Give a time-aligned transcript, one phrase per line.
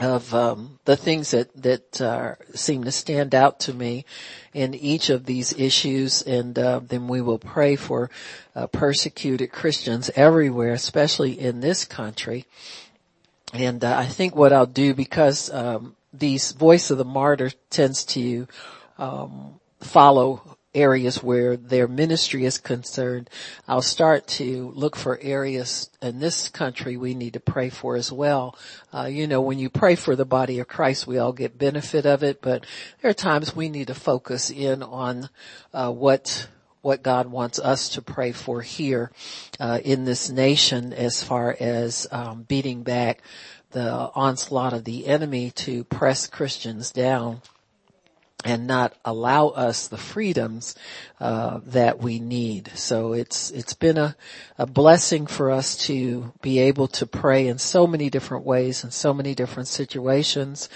[0.00, 4.04] of um, the things that that uh, seem to stand out to me
[4.52, 8.10] in each of these issues, and uh, then we will pray for
[8.54, 12.46] uh, persecuted Christians everywhere, especially in this country.
[13.52, 18.04] And uh, I think what I'll do because um, these voice of the martyr tends
[18.06, 18.46] to
[18.98, 23.28] um, follow areas where their ministry is concerned,
[23.66, 28.12] I'll start to look for areas in this country we need to pray for as
[28.12, 28.56] well.
[28.94, 32.06] Uh, you know, when you pray for the body of Christ, we all get benefit
[32.06, 32.64] of it, but
[33.00, 35.28] there are times we need to focus in on
[35.74, 36.48] uh, what
[36.82, 39.10] what God wants us to pray for here
[39.58, 43.22] uh, in this nation as far as um, beating back
[43.72, 47.42] the onslaught of the enemy to press Christians down
[48.46, 50.76] and not allow us the freedoms
[51.18, 52.70] uh, that we need.
[52.76, 54.14] So it's it's been a,
[54.56, 58.92] a blessing for us to be able to pray in so many different ways in
[58.92, 60.68] so many different situations.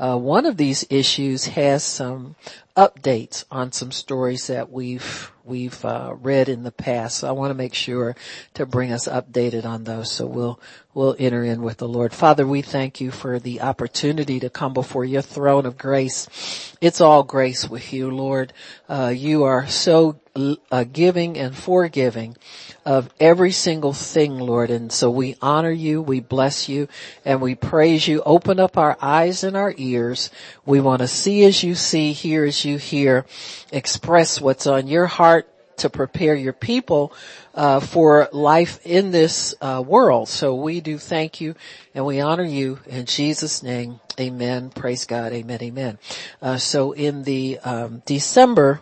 [0.00, 2.34] Uh, one of these issues has some
[2.76, 7.18] updates on some stories that we've we've uh, read in the past.
[7.18, 8.16] So I want to make sure
[8.54, 10.10] to bring us updated on those.
[10.10, 10.60] So we'll
[10.94, 12.12] we'll enter in with the Lord.
[12.12, 16.74] Father, we thank you for the opportunity to come before your throne of grace.
[16.80, 18.52] It's all grace with you, Lord.
[18.88, 22.36] Uh, you are so uh, giving and forgiving
[22.84, 24.70] of every single thing, Lord.
[24.70, 26.88] And so we honor you, we bless you,
[27.24, 28.22] and we praise you.
[28.24, 30.30] Open up our eyes and our ears.
[30.64, 33.26] We want to see as you see, hear as you hear,
[33.70, 37.12] express what's on your heart to prepare your people
[37.54, 40.28] uh, for life in this uh, world.
[40.28, 41.54] So we do thank you
[41.94, 44.00] and we honor you in Jesus' name.
[44.20, 44.70] Amen.
[44.70, 45.32] Praise God.
[45.32, 45.58] Amen.
[45.62, 45.98] Amen.
[46.40, 48.80] Uh, so in the um, December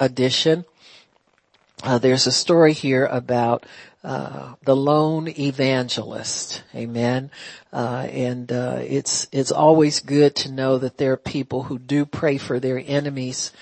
[0.00, 0.64] edition,
[1.82, 3.64] uh, there's a story here about
[4.04, 6.62] uh, the lone evangelist.
[6.74, 7.30] Amen.
[7.72, 12.06] Uh, and uh, it's it's always good to know that there are people who do
[12.06, 13.52] pray for their enemies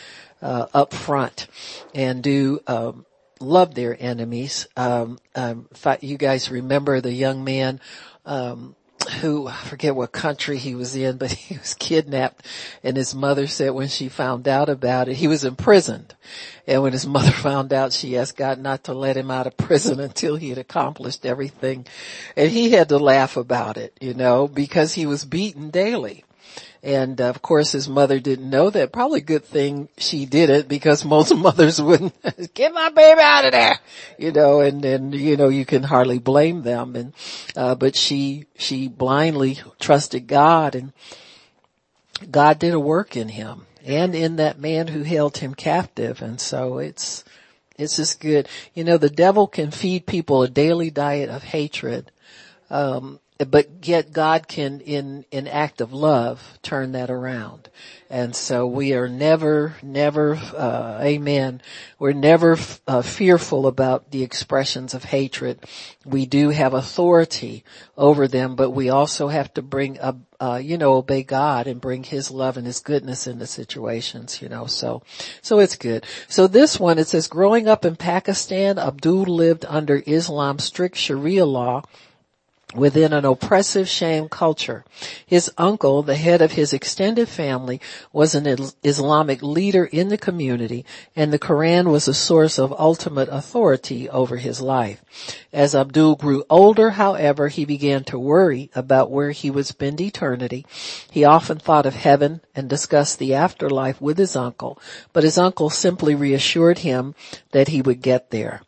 [0.42, 1.46] uh, up front
[1.94, 3.06] and do um,
[3.40, 4.66] love their enemies.
[4.76, 5.68] Um, um,
[6.00, 7.80] you guys remember the young man
[8.24, 8.76] um,
[9.08, 12.46] who, I forget what country he was in, but he was kidnapped
[12.82, 16.14] and his mother said when she found out about it, he was imprisoned.
[16.66, 19.56] And when his mother found out, she asked God not to let him out of
[19.56, 21.86] prison until he had accomplished everything.
[22.36, 26.25] And he had to laugh about it, you know, because he was beaten daily.
[26.86, 28.92] And uh, of course his mother didn't know that.
[28.92, 32.14] Probably good thing she did it because most mothers wouldn't
[32.54, 33.80] get my baby out of there,
[34.18, 36.94] you know, and, and, you know, you can hardly blame them.
[36.94, 37.12] And,
[37.56, 40.92] uh, but she, she blindly trusted God and
[42.30, 46.22] God did a work in him and in that man who held him captive.
[46.22, 47.24] And so it's,
[47.76, 48.48] it's just good.
[48.74, 52.12] You know, the devil can feed people a daily diet of hatred.
[52.70, 57.68] Um, but yet God can, in, in act of love, turn that around.
[58.08, 61.60] And so we are never, never, uh, amen.
[61.98, 65.64] We're never uh, fearful about the expressions of hatred.
[66.04, 67.64] We do have authority
[67.96, 69.98] over them, but we also have to bring
[70.38, 74.48] uh, you know, obey God and bring His love and His goodness into situations, you
[74.48, 75.02] know, so,
[75.42, 76.04] so it's good.
[76.28, 81.46] So this one, it says, growing up in Pakistan, Abdul lived under Islam's strict Sharia
[81.46, 81.82] law
[82.76, 84.84] within an oppressive shame culture.
[85.26, 87.80] His uncle, the head of his extended family,
[88.12, 88.46] was an
[88.82, 94.36] Islamic leader in the community and the Quran was a source of ultimate authority over
[94.36, 95.02] his life.
[95.52, 100.66] As Abdul grew older, however, he began to worry about where he would spend eternity.
[101.10, 104.78] He often thought of heaven and discussed the afterlife with his uncle,
[105.12, 107.14] but his uncle simply reassured him
[107.52, 108.62] that he would get there.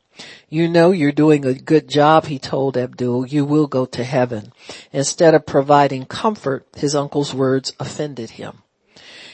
[0.48, 3.26] You know you're doing a good job, he told Abdul.
[3.26, 4.52] You will go to heaven.
[4.92, 8.62] Instead of providing comfort, his uncle's words offended him.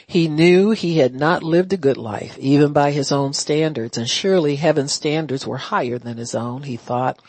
[0.07, 4.07] He knew he had not lived a good life, even by his own standards, and
[4.07, 7.19] surely heaven's standards were higher than his own, he thought.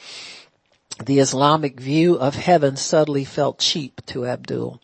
[1.05, 4.81] The Islamic view of heaven suddenly felt cheap to Abdul.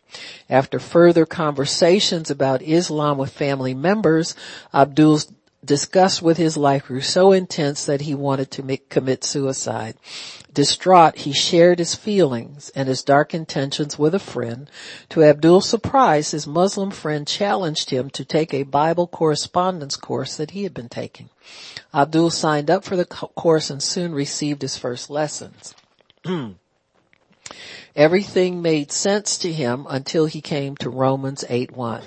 [0.49, 4.35] After further conversations about Islam with family members,
[4.73, 5.31] Abdul's
[5.65, 9.95] disgust with his life grew so intense that he wanted to make, commit suicide.
[10.53, 14.69] Distraught, he shared his feelings and his dark intentions with a friend.
[15.09, 20.51] To Abdul's surprise, his Muslim friend challenged him to take a Bible correspondence course that
[20.51, 21.29] he had been taking.
[21.93, 25.73] Abdul signed up for the course and soon received his first lessons.
[27.95, 32.03] Everything made sense to him until he came to Romans 8-1.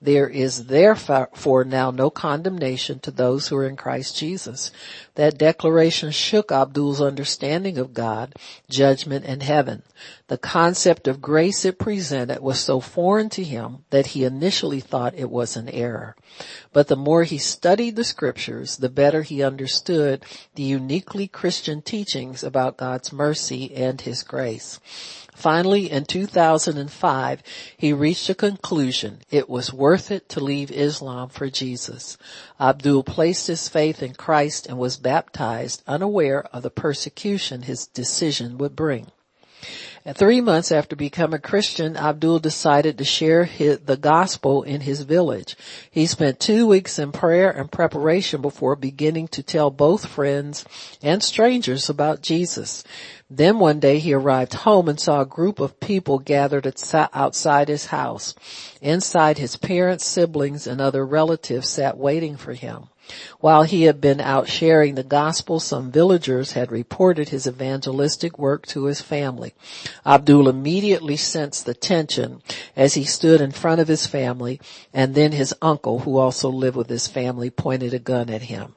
[0.00, 4.70] There is therefore now no condemnation to those who are in Christ Jesus.
[5.16, 8.34] That declaration shook Abdul's understanding of God,
[8.70, 9.82] judgment, and heaven.
[10.28, 15.14] The concept of grace it presented was so foreign to him that he initially thought
[15.14, 16.14] it was an error.
[16.72, 20.24] But the more he studied the scriptures, the better he understood
[20.54, 24.78] the uniquely Christian teachings about God's mercy and his grace.
[25.38, 27.42] Finally, in 2005,
[27.76, 29.20] he reached a conclusion.
[29.30, 32.18] It was worth it to leave Islam for Jesus.
[32.58, 38.58] Abdul placed his faith in Christ and was baptized unaware of the persecution his decision
[38.58, 39.12] would bring.
[40.14, 45.02] Three months after becoming a Christian, Abdul decided to share his, the gospel in his
[45.02, 45.54] village.
[45.90, 50.64] He spent two weeks in prayer and preparation before beginning to tell both friends
[51.02, 52.84] and strangers about Jesus.
[53.30, 56.66] Then one day he arrived home and saw a group of people gathered
[57.12, 58.34] outside his house.
[58.80, 62.88] Inside his parents, siblings, and other relatives sat waiting for him.
[63.40, 68.66] While he had been out sharing the gospel, some villagers had reported his evangelistic work
[68.68, 69.54] to his family.
[70.06, 72.42] Abdul immediately sensed the tension
[72.76, 74.60] as he stood in front of his family
[74.92, 78.74] and then his uncle, who also lived with his family, pointed a gun at him.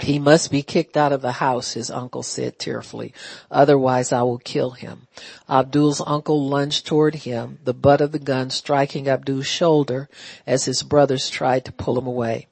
[0.00, 3.14] He must be kicked out of the house, his uncle said tearfully.
[3.50, 5.06] Otherwise I will kill him.
[5.48, 10.08] Abdul's uncle lunged toward him, the butt of the gun striking Abdul's shoulder
[10.46, 12.46] as his brothers tried to pull him away.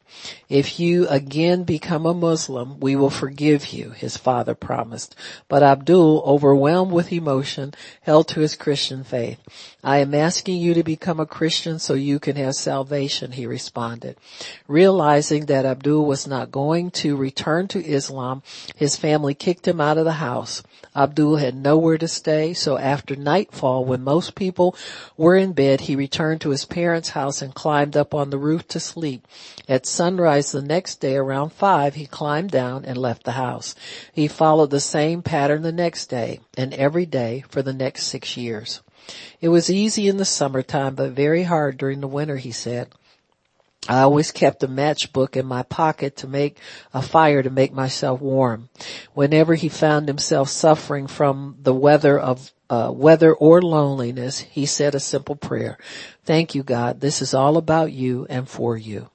[0.48, 5.16] If you again become a Muslim, we will forgive you, his father promised.
[5.48, 9.38] But Abdul, overwhelmed with emotion, held to his Christian faith.
[9.82, 14.16] I am asking you to become a Christian so you can have salvation, he responded.
[14.68, 18.42] Realizing that Abdul was not going to return to Islam,
[18.76, 20.62] his family kicked him out of the house.
[20.96, 24.76] Abdul had nowhere to stay, so after nightfall, when most people
[25.16, 28.68] were in bed, he returned to his parents' house and climbed up on the roof
[28.68, 29.26] to sleep.
[29.68, 33.74] At sunrise the next day around five, he climbed down and left the house.
[34.12, 38.36] He followed the same pattern the next day and every day for the next six
[38.36, 38.80] years.
[39.40, 42.88] It was easy in the summertime, but very hard during the winter, he said.
[43.88, 46.58] I always kept a matchbook in my pocket to make
[46.94, 48.70] a fire to make myself warm.
[49.12, 54.94] Whenever he found himself suffering from the weather of uh, weather or loneliness, he said
[54.94, 55.76] a simple prayer.
[56.24, 57.00] Thank you, God.
[57.00, 59.10] This is all about you and for you.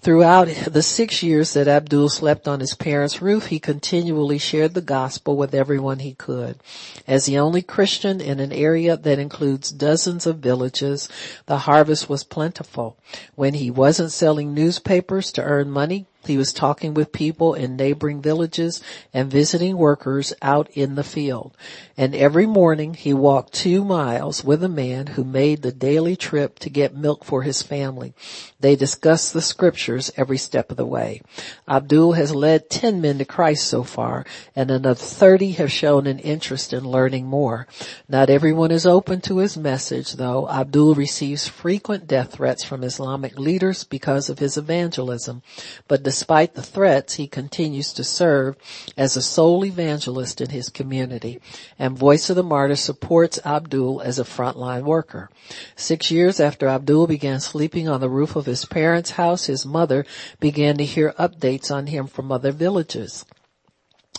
[0.00, 4.80] Throughout the six years that Abdul slept on his parents' roof, he continually shared the
[4.80, 6.60] gospel with everyone he could.
[7.08, 11.08] As the only Christian in an area that includes dozens of villages,
[11.46, 12.96] the harvest was plentiful.
[13.34, 18.20] When he wasn't selling newspapers to earn money, he was talking with people in neighboring
[18.20, 18.82] villages
[19.14, 21.56] and visiting workers out in the field.
[21.96, 26.58] And every morning he walked two miles with a man who made the daily trip
[26.60, 28.14] to get milk for his family.
[28.60, 31.22] They discussed the scriptures every step of the way.
[31.68, 36.18] Abdul has led 10 men to Christ so far and another 30 have shown an
[36.18, 37.66] interest in learning more.
[38.08, 40.48] Not everyone is open to his message though.
[40.48, 45.42] Abdul receives frequent death threats from Islamic leaders because of his evangelism,
[45.86, 48.56] but Despite the threats, he continues to serve
[48.96, 51.38] as a sole evangelist in his community,
[51.78, 55.28] and Voice of the Martyr supports Abdul as a frontline worker.
[55.76, 60.06] Six years after Abdul began sleeping on the roof of his parents' house, his mother
[60.40, 63.26] began to hear updates on him from other villages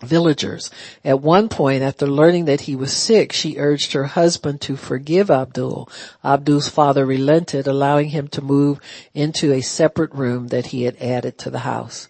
[0.02, 0.70] villagers.
[1.04, 5.30] At one point, after learning that he was sick, she urged her husband to forgive
[5.30, 5.90] Abdul.
[6.24, 8.80] Abdul's father relented, allowing him to move
[9.14, 12.08] into a separate room that he had added to the house.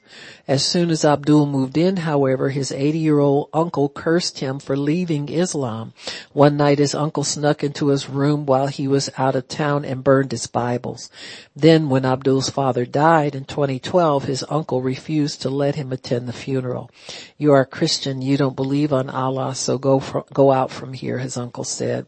[0.50, 5.94] As soon as Abdul moved in, however, his 80-year-old uncle cursed him for leaving Islam.
[6.34, 10.04] One night his uncle snuck into his room while he was out of town and
[10.04, 11.12] burned his Bibles.
[11.56, 16.34] Then when Abdul's father died in 2012, his uncle refused to let him attend the
[16.34, 16.90] funeral.
[17.38, 20.02] You are a Christian, you don't believe on Allah, so go
[20.34, 22.08] go out from here, his uncle said.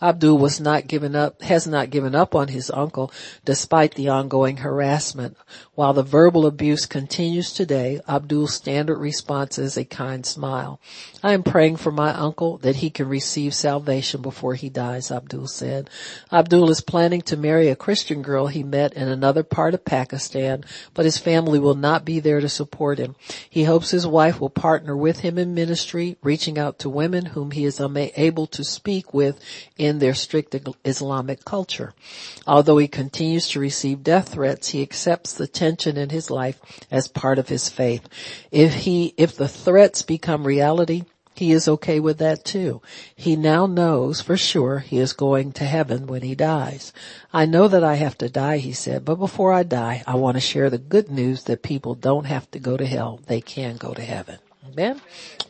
[0.00, 3.12] Abdul was not given up, has not given up on his uncle
[3.44, 5.36] despite the ongoing harassment.
[5.74, 10.80] While the verbal abuse continues today, Abdul's standard response is a kind smile.
[11.22, 15.48] I am praying for my uncle that he can receive salvation before he dies, Abdul
[15.48, 15.90] said.
[16.32, 20.64] Abdul is planning to marry a Christian girl he met in another part of Pakistan,
[20.94, 23.16] but his family will not be there to support him.
[23.50, 27.50] He hopes his wife will partner with him in ministry, reaching out to women whom
[27.50, 29.40] he is unable to speak with
[29.76, 30.54] in their strict
[30.84, 31.92] Islamic culture.
[32.46, 37.08] Although he continues to receive death threats, he accepts the tension in his life as
[37.08, 38.08] part of his faith.
[38.50, 41.04] If he, if the threats become reality,
[41.36, 42.80] he is okay with that too.
[43.16, 46.92] He now knows for sure he is going to heaven when he dies.
[47.32, 50.36] I know that I have to die, he said, but before I die, I want
[50.36, 53.20] to share the good news that people don't have to go to hell.
[53.26, 54.38] They can go to heaven.
[54.68, 55.00] Amen.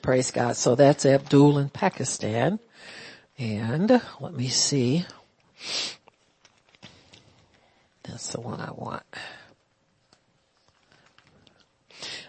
[0.00, 0.56] Praise God.
[0.56, 2.60] So that's Abdul in Pakistan.
[3.38, 5.04] And let me see.
[8.04, 9.02] That's the one I want.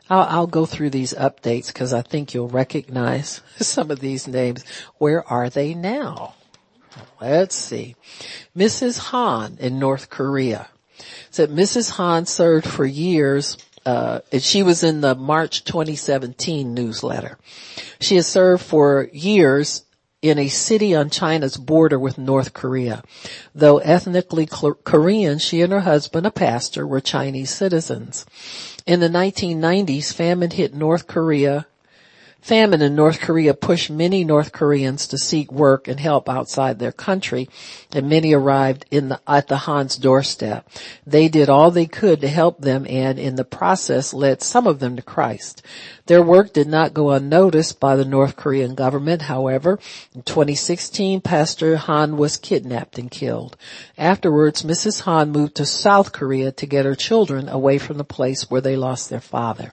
[0.10, 4.64] I'll, I'll go through these updates because I think you'll recognize some of these names.
[4.98, 6.36] Where are they now?
[7.20, 7.96] Let's see.
[8.56, 8.98] Mrs.
[9.10, 10.70] Han in North Korea.
[11.30, 11.92] Said Mrs.
[11.92, 17.38] Han served for years uh, and she was in the March 2017 newsletter.
[18.00, 19.86] She has served for years
[20.24, 23.04] in a city on China's border with North Korea.
[23.54, 28.26] Though ethnically Korean, she and her husband, a pastor, were Chinese citizens.
[28.86, 31.66] In the 1990s, famine hit North Korea
[32.46, 36.92] Famine in North Korea pushed many North Koreans to seek work and help outside their
[36.92, 37.50] country,
[37.92, 40.70] and many arrived the, at the Han's doorstep.
[41.08, 44.78] They did all they could to help them and in the process led some of
[44.78, 45.64] them to Christ.
[46.08, 49.80] Their work did not go unnoticed by the North Korean government, however.
[50.14, 53.58] In 2016, Pastor Han was kidnapped and killed.
[53.98, 55.02] Afterwards, Mrs.
[55.02, 58.76] Han moved to South Korea to get her children away from the place where they
[58.76, 59.72] lost their father.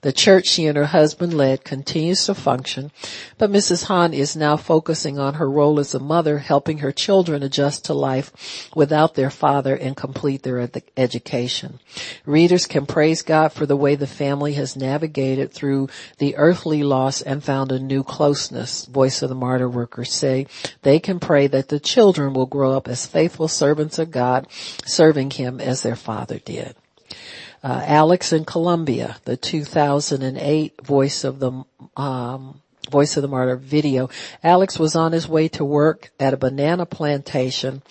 [0.00, 2.90] The church she and her husband led continues to function,
[3.36, 3.84] but Mrs.
[3.84, 7.94] Han is now focusing on her role as a mother, helping her children adjust to
[7.94, 11.78] life without their father and complete their ed- education.
[12.24, 15.88] Readers can praise God for the way the family has navigated through through
[16.18, 18.86] the earthly loss and found a new closeness.
[18.86, 20.46] Voice of the martyr workers say
[20.82, 24.46] they can pray that the children will grow up as faithful servants of God,
[24.84, 26.76] serving Him as their father did.
[27.62, 31.64] Uh, Alex in Colombia, the 2008 Voice of the
[31.96, 34.10] um, Voice of the Martyr video.
[34.42, 37.82] Alex was on his way to work at a banana plantation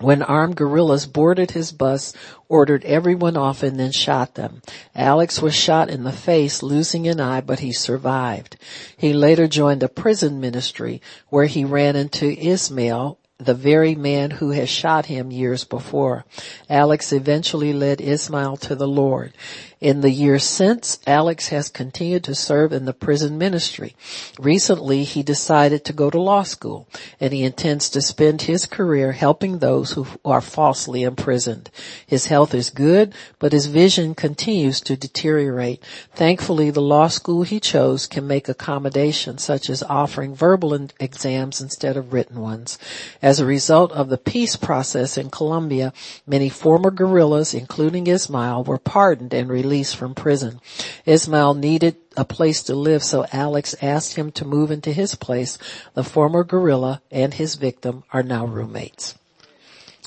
[0.00, 2.12] when armed guerrillas boarded his bus,
[2.48, 4.62] ordered everyone off and then shot them.
[4.94, 8.56] Alex was shot in the face, losing an eye, but he survived.
[8.96, 14.50] He later joined a prison ministry where he ran into Ismail, the very man who
[14.50, 16.24] had shot him years before.
[16.68, 19.32] Alex eventually led Ismail to the Lord.
[19.80, 23.94] In the years since, Alex has continued to serve in the prison ministry.
[24.36, 26.88] Recently, he decided to go to law school
[27.20, 31.70] and he intends to spend his career helping those who are falsely imprisoned.
[32.04, 35.80] His health is good, but his vision continues to deteriorate.
[36.12, 41.96] Thankfully, the law school he chose can make accommodations such as offering verbal exams instead
[41.96, 42.78] of written ones.
[43.22, 45.92] As a result of the peace process in Colombia,
[46.26, 50.58] many former guerrillas, including Ismail, were pardoned and released released from prison.
[51.04, 55.58] Ismail needed a place to live, so Alex asked him to move into his place.
[55.92, 59.14] The former guerrilla and his victim are now roommates.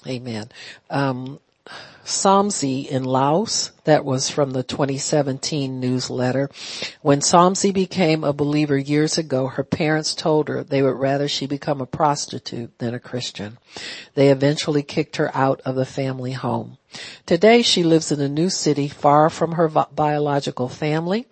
[0.08, 0.50] Amen.
[0.89, 1.39] Um,
[2.03, 3.70] Somsi in Laos.
[3.85, 6.50] That was from the 2017 newsletter.
[7.01, 11.47] When Somsi became a believer years ago, her parents told her they would rather she
[11.47, 13.57] become a prostitute than a Christian.
[14.13, 16.77] They eventually kicked her out of the family home.
[17.25, 21.25] Today she lives in a new city far from her biological family.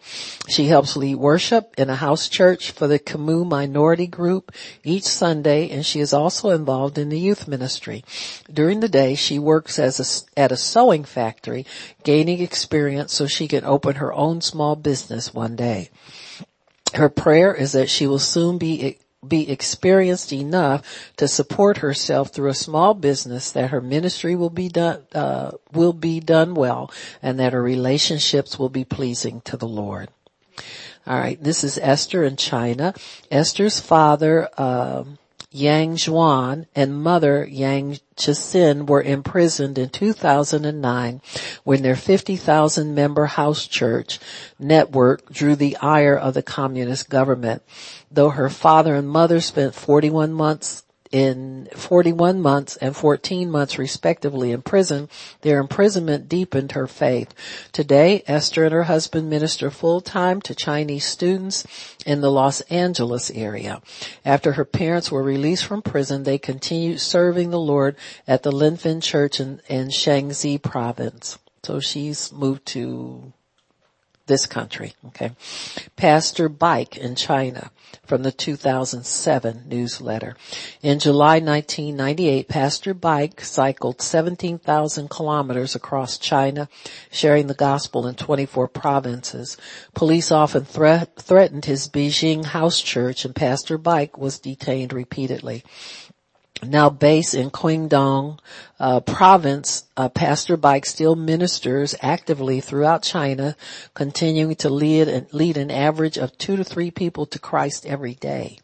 [0.48, 4.54] She helps lead worship in a house church for the Khmu minority group
[4.84, 8.06] each Sunday and she is also involved in the youth ministry.
[8.52, 11.66] During the day she works as a, at a sewing factory
[12.10, 15.92] gaining experience so she can open her own small business one day.
[16.96, 18.98] Her prayer is that she will soon be
[19.28, 20.82] be experienced enough
[21.18, 25.94] to support herself through a small business that her ministry will be done uh, will
[25.94, 30.10] be done well and that her relationships will be pleasing to the Lord.
[31.06, 32.96] All right, this is Esther in China.
[33.30, 35.19] Esther's father um,
[35.52, 41.22] Yang Zhuan and mother Yang Chixin were imprisoned in 2009
[41.64, 44.20] when their 50,000 member house church
[44.60, 47.64] network drew the ire of the communist government.
[48.12, 54.52] Though her father and mother spent 41 months in 41 months and 14 months respectively
[54.52, 55.10] in prison.
[55.42, 57.34] Their imprisonment deepened her faith.
[57.72, 61.66] Today, Esther and her husband minister full time to Chinese students
[62.06, 63.82] in the Los Angeles area.
[64.24, 67.96] After her parents were released from prison, they continued serving the Lord
[68.28, 71.40] at the Linfen Church in, in Shanxi province.
[71.64, 73.34] So she's moved to
[74.30, 74.94] this country.
[75.08, 75.32] Okay.
[75.98, 77.72] Pastor Bike in China
[78.06, 80.38] from the 2007 newsletter.
[80.82, 86.70] In July 1998, Pastor Bike cycled 17,000 kilometers across China,
[87.12, 89.58] sharing the gospel in 24 provinces.
[89.94, 95.64] Police often thre- threatened his Beijing house church and Pastor Bike was detained repeatedly
[96.64, 98.40] now based in Guangdong
[98.80, 103.56] uh, province, uh, Pastor Bike still ministers actively throughout China,
[103.94, 108.16] continuing to lead and lead an average of two to three people to Christ every
[108.16, 108.58] day.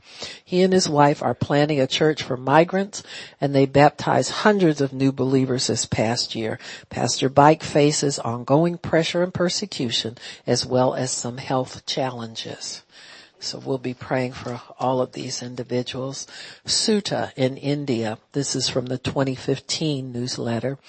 [0.44, 3.04] He and his wife are planning a church for migrants,
[3.42, 6.60] and they baptized hundreds of new believers this past year.
[6.90, 12.84] Pastor Bike faces ongoing pressure and persecution, as well as some health challenges.
[13.46, 16.26] So we'll be praying for all of these individuals.
[16.66, 18.18] Sutta in India.
[18.32, 20.80] This is from the 2015 newsletter.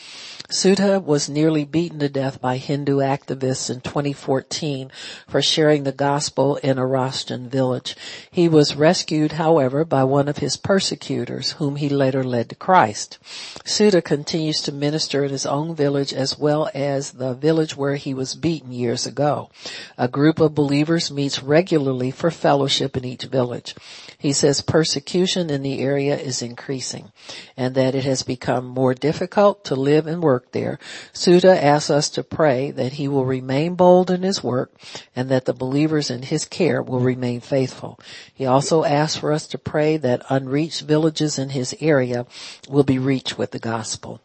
[0.48, 4.90] Sutta was nearly beaten to death by Hindu activists in 2014
[5.28, 7.94] for sharing the gospel in a Rashtan village.
[8.30, 13.18] He was rescued, however, by one of his persecutors, whom he later led to Christ.
[13.64, 18.14] Sutta continues to minister in his own village as well as the village where he
[18.14, 19.50] was beaten years ago.
[19.98, 23.74] A group of believers meets regularly for fellowship in each village.
[24.18, 27.10] He says persecution in the area is increasing
[27.56, 30.78] and that it has become more difficult to live and work there.
[31.12, 34.70] Sutta asks us to pray that he will remain bold in his work
[35.16, 37.98] and that the believers in his care will remain faithful.
[38.32, 42.26] He also asks for us to pray that unreached villages in his area
[42.68, 44.20] will be reached with the gospel.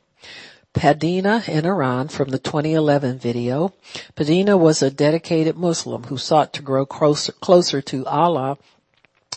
[0.74, 3.74] Padina in Iran from the 2011 video.
[4.16, 8.58] Padina was a dedicated Muslim who sought to grow closer, closer to Allah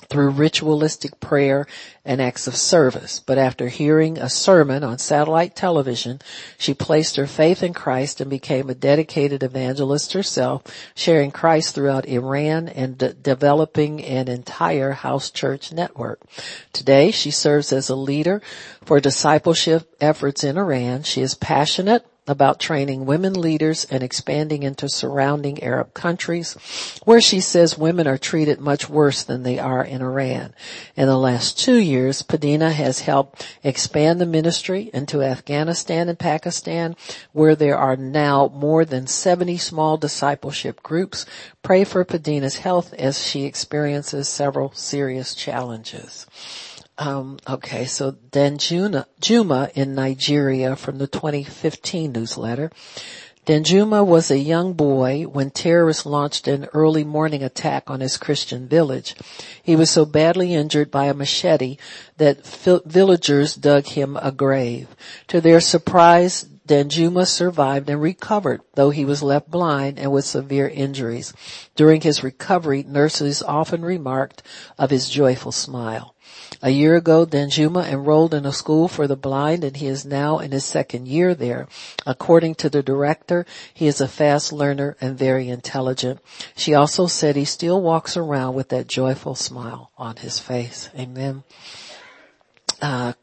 [0.08, 1.66] through ritualistic prayer
[2.04, 3.20] and acts of service.
[3.20, 6.20] But after hearing a sermon on satellite television,
[6.58, 10.62] she placed her faith in Christ and became a dedicated evangelist herself,
[10.94, 16.20] sharing Christ throughout Iran and de- developing an entire house church network.
[16.72, 18.42] Today, she serves as a leader
[18.84, 21.02] for discipleship efforts in Iran.
[21.02, 26.54] She is passionate about training women leaders and expanding into surrounding Arab countries,
[27.04, 30.54] where she says women are treated much worse than they are in Iran.
[30.96, 36.96] In the last two years, Padina has helped expand the ministry into Afghanistan and Pakistan,
[37.32, 41.26] where there are now more than 70 small discipleship groups.
[41.62, 46.26] Pray for Padina's health as she experiences several serious challenges.
[46.96, 52.70] Um, okay, so Danjuma Juma in Nigeria from the 2015 newsletter.
[53.46, 58.68] Danjuma was a young boy when terrorists launched an early morning attack on his Christian
[58.68, 59.14] village.
[59.62, 61.76] He was so badly injured by a machete
[62.16, 62.46] that
[62.86, 64.88] villagers dug him a grave.
[65.28, 70.68] To their surprise, Danjuma survived and recovered, though he was left blind and with severe
[70.68, 71.34] injuries.
[71.74, 74.42] During his recovery, nurses often remarked
[74.78, 76.13] of his joyful smile.
[76.62, 80.38] A year ago, Danjuma enrolled in a school for the blind and he is now
[80.38, 81.68] in his second year there.
[82.06, 86.20] According to the director, he is a fast learner and very intelligent.
[86.56, 90.90] She also said he still walks around with that joyful smile on his face.
[90.98, 91.44] Amen.
[92.80, 93.14] Uh,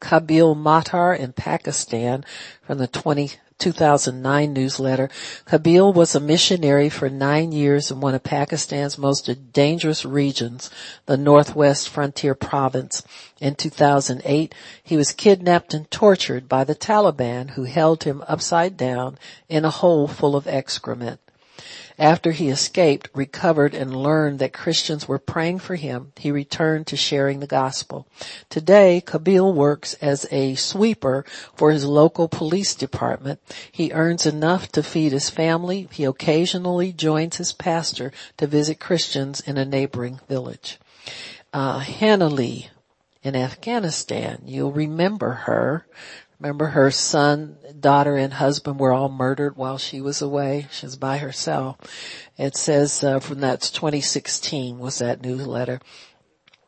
[0.00, 2.24] Kabil Matar in Pakistan
[2.62, 5.08] from the 20 2009 newsletter.
[5.46, 10.70] Kabil was a missionary for nine years in one of Pakistan's most dangerous regions,
[11.06, 13.02] the Northwest Frontier Province.
[13.40, 19.18] In 2008, he was kidnapped and tortured by the Taliban who held him upside down
[19.48, 21.20] in a hole full of excrement.
[21.98, 26.96] After he escaped, recovered, and learned that Christians were praying for him, he returned to
[26.96, 28.06] sharing the gospel.
[28.50, 33.40] Today, Kabil works as a sweeper for his local police department.
[33.72, 35.88] He earns enough to feed his family.
[35.90, 40.78] He occasionally joins his pastor to visit Christians in a neighboring village.
[41.54, 42.68] Uh, Hannah Lee
[43.26, 44.42] in Afghanistan.
[44.44, 45.86] You'll remember her
[46.38, 50.66] Remember her son, daughter, and husband were all murdered while she was away.
[50.70, 51.78] She was by herself.
[52.36, 55.80] It says uh, from that's 2016 was that newsletter.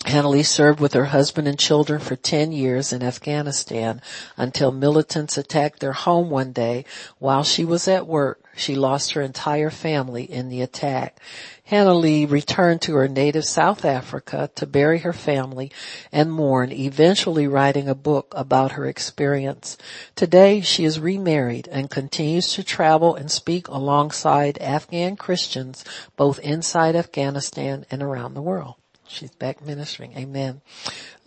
[0.07, 4.01] Hannah Lee served with her husband and children for 10 years in Afghanistan
[4.37, 6.85] until militants attacked their home one day
[7.19, 8.41] while she was at work.
[8.57, 11.19] She lost her entire family in the attack.
[11.65, 15.73] Hannah Lee returned to her native South Africa to bury her family
[16.13, 19.77] and mourn, eventually writing a book about her experience.
[20.15, 25.85] Today she is remarried and continues to travel and speak alongside Afghan Christians
[26.17, 28.77] both inside Afghanistan and around the world.
[29.09, 30.17] She's back ministering.
[30.17, 30.61] Amen.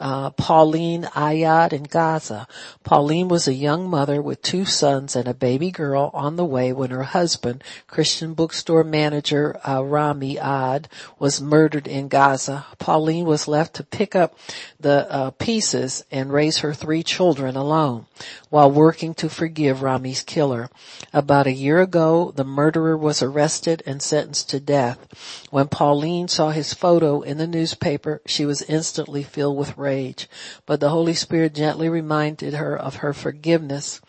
[0.01, 2.47] Uh, Pauline Ayad in Gaza.
[2.83, 6.73] Pauline was a young mother with two sons and a baby girl on the way
[6.73, 10.85] when her husband, Christian bookstore manager uh, Rami Ayad,
[11.19, 12.65] was murdered in Gaza.
[12.79, 14.35] Pauline was left to pick up
[14.79, 18.07] the uh, pieces and raise her three children alone
[18.49, 20.71] while working to forgive Rami's killer.
[21.13, 25.45] About a year ago, the murderer was arrested and sentenced to death.
[25.51, 30.29] When Pauline saw his photo in the newspaper, she was instantly filled with rage rage,
[30.65, 33.99] but the Holy Spirit gently reminded her of her forgiveness,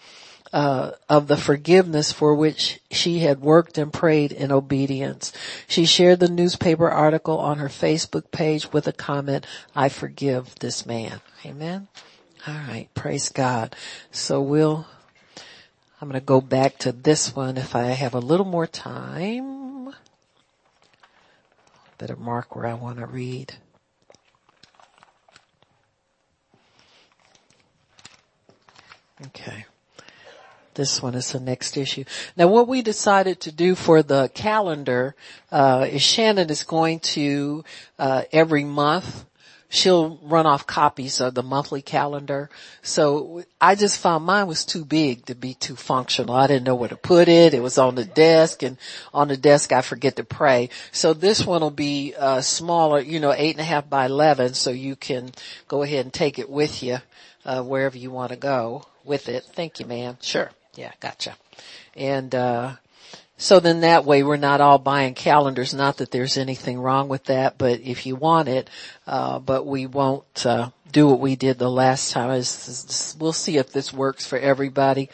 [0.52, 5.32] uh, of the forgiveness for which she had worked and prayed in obedience.
[5.66, 10.86] She shared the newspaper article on her Facebook page with a comment, I forgive this
[10.86, 11.20] man.
[11.44, 11.88] Amen.
[12.46, 12.88] All right.
[12.94, 13.74] Praise God.
[14.12, 14.86] So we'll,
[16.00, 19.94] I'm going to go back to this one if I have a little more time.
[21.98, 23.54] Better mark where I want to read.
[29.26, 29.66] Okay.
[30.74, 32.04] This one is the next issue.
[32.36, 35.14] Now what we decided to do for the calendar,
[35.50, 37.62] uh, is Shannon is going to,
[37.98, 39.26] uh, every month,
[39.68, 42.48] she'll run off copies of the monthly calendar.
[42.80, 46.34] So I just found mine was too big to be too functional.
[46.34, 47.52] I didn't know where to put it.
[47.52, 48.78] It was on the desk and
[49.12, 50.70] on the desk I forget to pray.
[50.90, 54.54] So this one will be, uh, smaller, you know, eight and a half by 11
[54.54, 55.32] so you can
[55.68, 56.98] go ahead and take it with you,
[57.44, 59.44] uh, wherever you want to go with it.
[59.44, 60.18] Thank you, ma'am.
[60.20, 60.50] Sure.
[60.74, 61.36] Yeah, gotcha.
[61.94, 62.76] And, uh,
[63.36, 65.74] so then that way we're not all buying calendars.
[65.74, 68.70] Not that there's anything wrong with that, but if you want it,
[69.06, 72.30] uh, but we won't, uh, do what we did the last time.
[72.30, 75.08] Is we'll see if this works for everybody.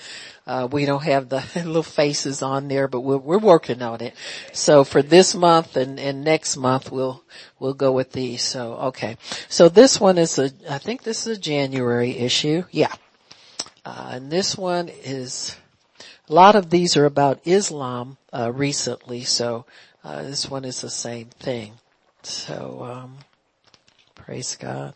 [0.47, 4.15] Uh, we don't have the little faces on there, but we're, we're working on it.
[4.53, 7.23] So for this month and, and next month, we'll,
[7.59, 8.43] we'll go with these.
[8.43, 9.17] So, okay.
[9.49, 12.65] So this one is a, I think this is a January issue.
[12.71, 12.93] Yeah.
[13.85, 15.57] Uh, and this one is,
[16.29, 19.65] a lot of these are about Islam, uh, recently, so,
[20.05, 21.75] uh, this one is the same thing.
[22.23, 23.19] So, um,
[24.15, 24.95] praise God.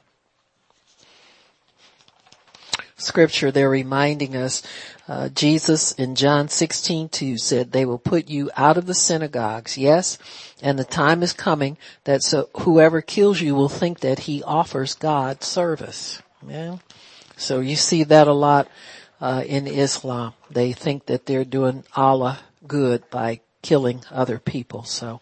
[2.97, 4.63] Scripture, they're reminding us,
[5.09, 9.77] uh, Jesus in John 16, 2 said, they will put you out of the synagogues.
[9.77, 10.19] Yes.
[10.63, 14.95] And the time is coming that so whoever kills you will think that he offers
[14.95, 16.23] God service.
[16.47, 16.77] Yeah.
[17.43, 18.69] So you see that a lot
[19.21, 20.35] uh, in Islam.
[20.51, 24.85] They think that they're doing Allah good by killing other people.
[24.85, 25.21] So,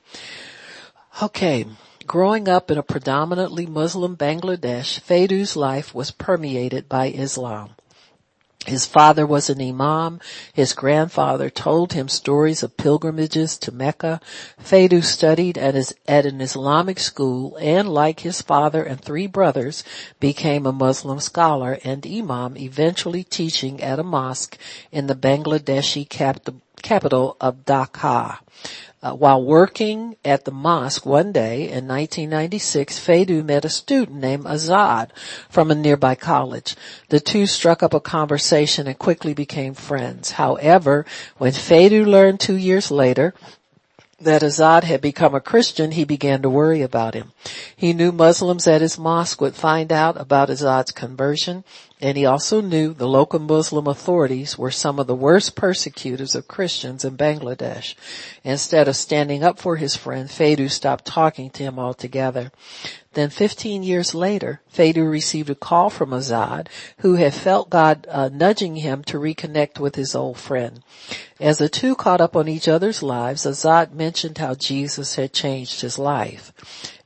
[1.23, 1.67] okay.
[2.07, 7.71] Growing up in a predominantly Muslim Bangladesh, Faydu's life was permeated by Islam.
[8.67, 10.21] His father was an imam.
[10.53, 14.21] His grandfather told him stories of pilgrimages to Mecca.
[14.63, 19.83] Fadu studied at, his, at an Islamic school and like his father and three brothers
[20.21, 24.59] became a Muslim scholar and imam, eventually teaching at a mosque
[24.93, 26.07] in the Bangladeshi
[26.83, 28.41] capital of Dhaka.
[29.03, 34.45] Uh, while working at the mosque one day in 1996, Faydu met a student named
[34.45, 35.09] Azad
[35.49, 36.77] from a nearby college.
[37.09, 40.33] The two struck up a conversation and quickly became friends.
[40.33, 41.07] However,
[41.39, 43.33] when Faydu learned two years later
[44.21, 47.33] that Azad had become a Christian, he began to worry about him.
[47.75, 51.65] He knew Muslims at his mosque would find out about Azad's conversion
[52.01, 56.49] and he also knew the local Muslim authorities were some of the worst persecutors of
[56.49, 57.95] Christians in Bangladesh.
[58.43, 62.53] Instead of standing up for his friend, Fadu stopped talking to him altogether.
[63.13, 68.31] Then 15 years later, Fadu received a call from Azad, who had felt God uh,
[68.33, 70.83] nudging him to reconnect with his old friend.
[71.41, 75.81] As the two caught up on each other's lives, Azad mentioned how Jesus had changed
[75.81, 76.53] his life.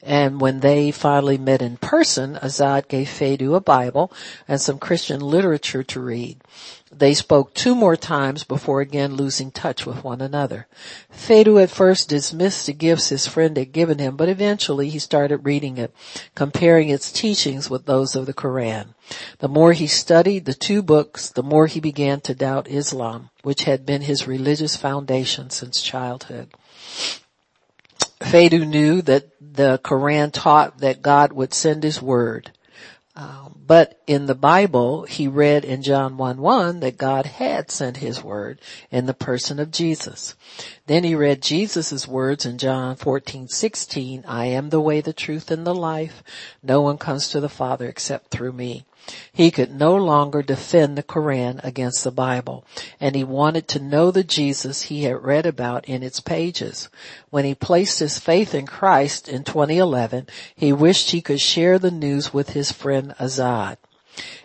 [0.07, 4.13] And when they finally met in person, Azad gave Faydu a Bible
[4.47, 6.43] and some Christian literature to read.
[6.93, 10.67] They spoke two more times before again losing touch with one another.
[11.11, 15.47] Faydu at first dismissed the gifts his friend had given him, but eventually he started
[15.47, 15.95] reading it,
[16.35, 18.95] comparing its teachings with those of the Koran.
[19.39, 23.65] The more he studied the two books, the more he began to doubt Islam, which
[23.65, 26.51] had been his religious foundation since childhood.
[28.21, 32.51] Faydu knew that the Quran taught that God would send his word.
[33.17, 37.99] Um, but in the Bible, he read in John 1 1 that God had sent
[37.99, 40.35] his word in the person of Jesus.
[40.87, 45.53] Then he read Jesus' words in John 14 16, I am the way, the truth,
[45.53, 46.25] and the life.
[46.61, 48.85] No one comes to the Father except through me.
[49.31, 52.65] He could no longer defend the Koran against the Bible,
[52.99, 56.89] and he wanted to know the Jesus he had read about in its pages.
[57.29, 61.91] When he placed his faith in Christ in 2011, he wished he could share the
[61.91, 63.77] news with his friend Azad.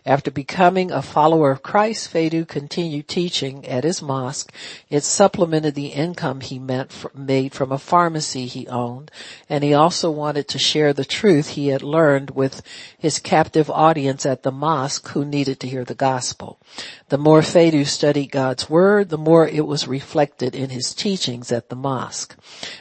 [0.05, 4.51] After becoming a follower of Christ, Faydu continued teaching at his mosque.
[4.89, 9.11] It supplemented the income he made from a pharmacy he owned,
[9.49, 12.63] and he also wanted to share the truth he had learned with
[12.97, 16.59] his captive audience at the mosque who needed to hear the gospel.
[17.09, 21.69] The more Faydu studied God's word, the more it was reflected in his teachings at
[21.69, 22.35] the mosque.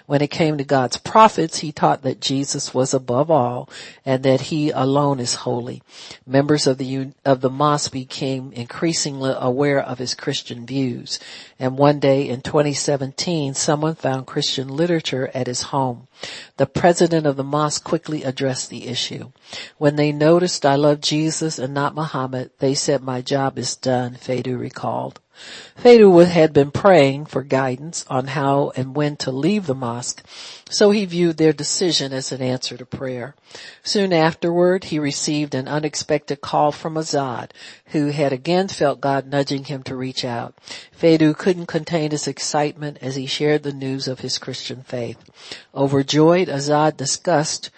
[0.06, 3.68] When it came to God's prophets, he taught that Jesus was above all
[4.06, 5.82] and that he alone is holy.
[6.26, 11.18] Members of the of the mosque became increasingly aware of his Christian views.
[11.58, 16.08] And one day in 2017, someone found Christian literature at his home.
[16.56, 19.32] The president of the mosque quickly addressed the issue.
[19.76, 24.14] When they noticed I love Jesus and not Muhammad, they said my job is done,
[24.14, 25.20] Faydu recalled.
[25.76, 30.24] Faydu had been praying for guidance on how and when to leave the mosque,
[30.68, 33.34] so he viewed their decision as an answer to prayer.
[33.82, 37.50] Soon afterward, he received an unexpected call from Azad,
[37.86, 40.54] who had again felt God nudging him to reach out.
[40.98, 45.18] Faydu couldn't contain his excitement as he shared the news of his Christian faith.
[45.74, 47.70] Overjoyed, Azad discussed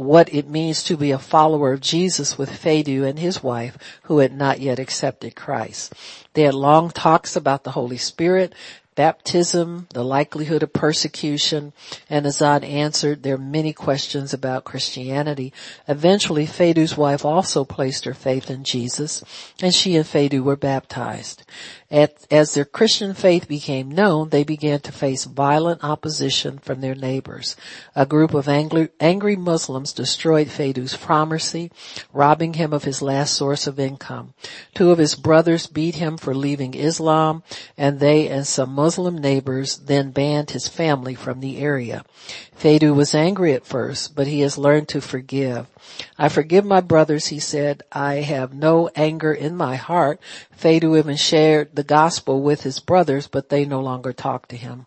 [0.00, 4.18] what it means to be a follower of Jesus with Faydu and his wife who
[4.18, 5.92] had not yet accepted Christ.
[6.34, 8.54] They had long talks about the Holy Spirit,
[8.94, 11.72] baptism, the likelihood of persecution,
[12.08, 15.52] and Azad answered their many questions about Christianity.
[15.88, 19.24] Eventually, Faydu's wife also placed her faith in Jesus,
[19.62, 21.44] and she and Faydu were baptized.
[21.90, 27.56] As their Christian faith became known, they began to face violent opposition from their neighbors.
[27.96, 31.72] A group of angry, angry Muslims destroyed Faydu's pharmacy,
[32.12, 34.34] robbing him of his last source of income.
[34.72, 37.42] Two of his brothers beat him for leaving Islam,
[37.76, 42.04] and they and some Muslim neighbors then banned his family from the area.
[42.56, 45.66] Faydu was angry at first, but he has learned to forgive.
[46.18, 47.82] I forgive my brothers, he said.
[47.90, 50.20] I have no anger in my heart.
[50.56, 54.86] Faydu even shared the gospel with his brothers, but they no longer talk to him.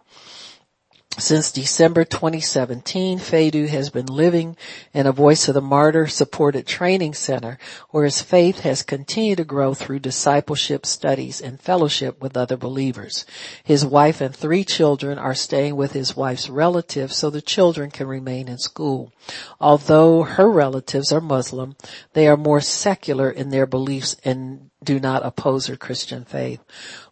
[1.20, 4.58] Since December 2017, Faydu has been living
[4.94, 7.60] in a Voice of the Martyr supported training center
[7.92, 13.28] where his faith has continued to grow through discipleship studies and fellowship with other believers.
[13.64, 18.08] His wife and three children are staying with his wife's relatives so the children can
[18.08, 19.14] remain in school.
[19.62, 21.76] Although her relatives are Muslim,
[22.14, 26.62] they are more secular in their beliefs and do not oppose her Christian faith.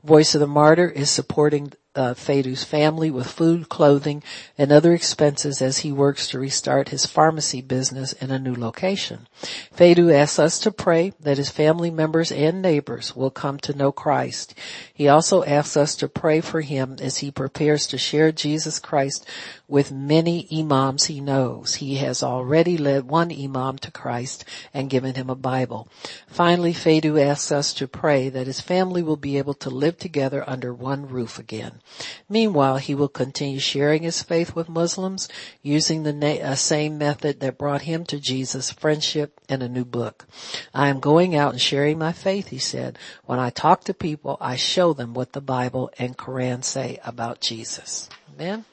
[0.03, 4.23] Voice of the Martyr is supporting uh, Faydu's family with food, clothing,
[4.57, 9.27] and other expenses as he works to restart his pharmacy business in a new location.
[9.75, 13.91] Faydu asks us to pray that his family members and neighbors will come to know
[13.91, 14.55] Christ.
[14.93, 19.27] He also asks us to pray for him as he prepares to share Jesus Christ
[19.71, 21.75] with many imams he knows.
[21.75, 25.87] He has already led one imam to Christ and given him a Bible.
[26.27, 30.43] Finally, Faydu asks us to pray that his family will be able to live together
[30.45, 31.79] under one roof again.
[32.27, 35.29] Meanwhile, he will continue sharing his faith with Muslims
[35.61, 39.85] using the na- uh, same method that brought him to Jesus, friendship and a new
[39.85, 40.27] book.
[40.73, 42.99] I am going out and sharing my faith, he said.
[43.25, 47.39] When I talk to people, I show them what the Bible and Quran say about
[47.39, 48.09] Jesus.
[48.33, 48.65] Amen.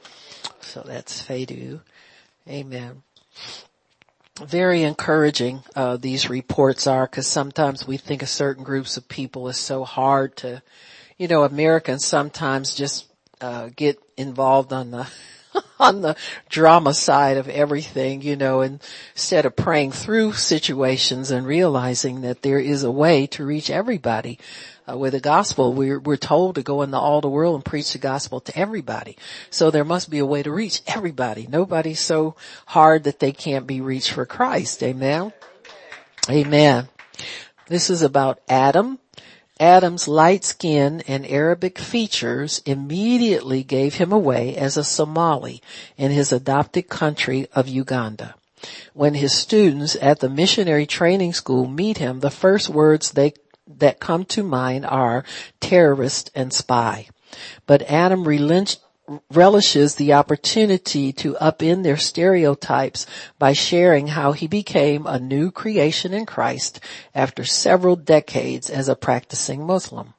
[0.60, 1.80] So that's Faydu.
[2.48, 3.02] Amen.
[4.40, 9.48] Very encouraging, uh, these reports are because sometimes we think of certain groups of people
[9.48, 10.62] is so hard to,
[11.16, 13.06] you know, Americans sometimes just,
[13.40, 15.08] uh, get involved on the,
[15.80, 16.16] on the
[16.48, 22.60] drama side of everything, you know, instead of praying through situations and realizing that there
[22.60, 24.38] is a way to reach everybody
[24.88, 25.72] uh, with the gospel.
[25.72, 29.16] We're, we're told to go into all the world and preach the gospel to everybody.
[29.50, 31.46] So there must be a way to reach everybody.
[31.48, 34.82] Nobody's so hard that they can't be reached for Christ.
[34.82, 35.32] Amen.
[36.30, 36.88] Amen.
[37.66, 38.98] This is about Adam.
[39.60, 45.60] Adam's light skin and Arabic features immediately gave him away as a Somali
[45.96, 48.36] in his adopted country of Uganda.
[48.94, 53.34] When his students at the missionary training school meet him, the first words they
[53.76, 55.24] that come to mind are
[55.60, 57.08] terrorist and spy.
[57.66, 58.24] But Adam
[59.30, 63.06] relishes the opportunity to upend their stereotypes
[63.38, 66.80] by sharing how he became a new creation in Christ
[67.14, 70.14] after several decades as a practicing Muslim.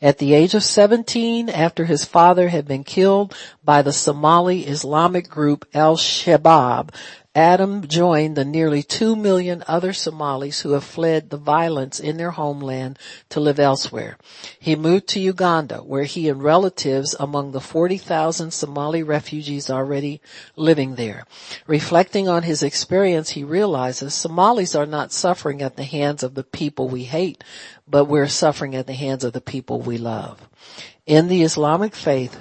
[0.00, 5.28] At the age of 17, after his father had been killed by the Somali Islamic
[5.28, 6.94] group Al-Shabaab,
[7.34, 12.32] Adam joined the nearly two million other Somalis who have fled the violence in their
[12.32, 14.16] homeland to live elsewhere.
[14.58, 20.20] He moved to Uganda where he and relatives among the 40,000 Somali refugees already
[20.56, 21.26] living there.
[21.66, 26.44] Reflecting on his experience, he realizes Somalis are not suffering at the hands of the
[26.44, 27.44] people we hate,
[27.86, 30.48] but we're suffering at the hands of the people we love.
[31.06, 32.38] In the Islamic faith,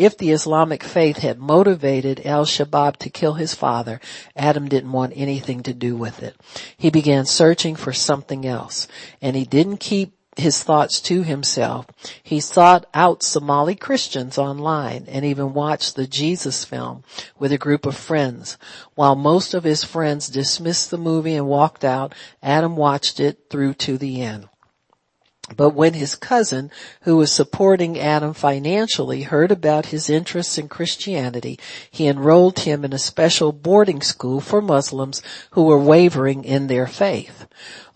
[0.00, 4.00] if the Islamic faith had motivated al-Shabaab to kill his father,
[4.34, 6.34] Adam didn't want anything to do with it.
[6.74, 8.88] He began searching for something else,
[9.20, 11.86] and he didn't keep his thoughts to himself.
[12.22, 17.04] He sought out Somali Christians online and even watched the Jesus film
[17.38, 18.56] with a group of friends.
[18.94, 23.74] While most of his friends dismissed the movie and walked out, Adam watched it through
[23.74, 24.48] to the end.
[25.56, 26.70] But when his cousin,
[27.02, 31.58] who was supporting Adam financially, heard about his interests in Christianity,
[31.90, 36.86] he enrolled him in a special boarding school for Muslims who were wavering in their
[36.86, 37.46] faith.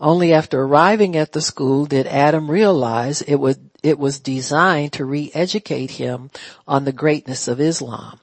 [0.01, 5.05] Only after arriving at the school did Adam realize it was, it was designed to
[5.05, 6.31] re-educate him
[6.67, 8.19] on the greatness of Islam.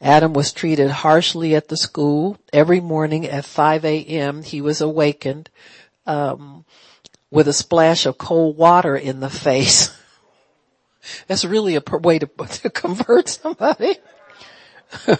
[0.00, 2.38] Adam was treated harshly at the school.
[2.52, 4.42] Every morning at 5 a.m.
[4.42, 5.50] he was awakened,
[6.06, 6.64] um,
[7.36, 9.94] with a splash of cold water in the face.
[11.26, 12.26] That's really a way to,
[12.62, 13.98] to convert somebody.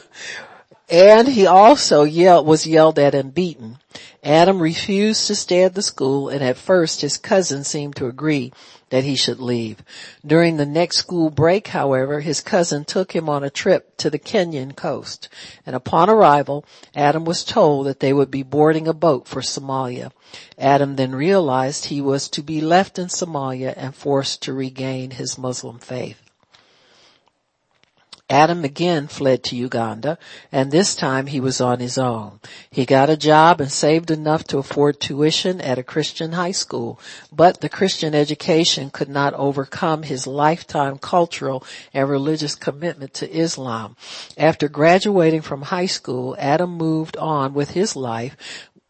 [0.89, 3.77] and he also yelled, was yelled at and beaten.
[4.25, 8.51] Adam refused to stay at the school and at first his cousin seemed to agree
[8.91, 9.83] that he should leave.
[10.25, 14.19] During the next school break, however, his cousin took him on a trip to the
[14.19, 15.29] Kenyan coast.
[15.65, 20.13] And upon arrival, Adam was told that they would be boarding a boat for Somalia.
[20.59, 25.39] Adam then realized he was to be left in Somalia and forced to regain his
[25.39, 26.26] Muslim faith.
[28.29, 30.19] Adam again fled to Uganda
[30.51, 32.41] and this time he was on his own.
[32.69, 36.99] He got a job and saved enough to afford tuition at a Christian high school,
[37.33, 43.95] but the Christian education could not overcome his lifetime cultural and religious commitment to Islam.
[44.37, 48.37] After graduating from high school, Adam moved on with his life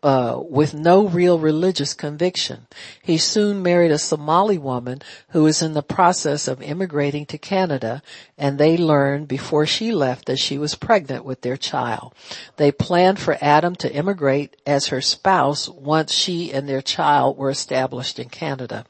[0.07, 2.69] uh, with no real religious conviction.
[3.03, 8.05] He soon married a Somali woman who was in the process of immigrating to Canada
[8.39, 12.15] and they learned before she left that she was pregnant with their child.
[12.57, 17.51] They planned for Adam to immigrate as her spouse once she and their child were
[17.51, 18.85] established in Canada.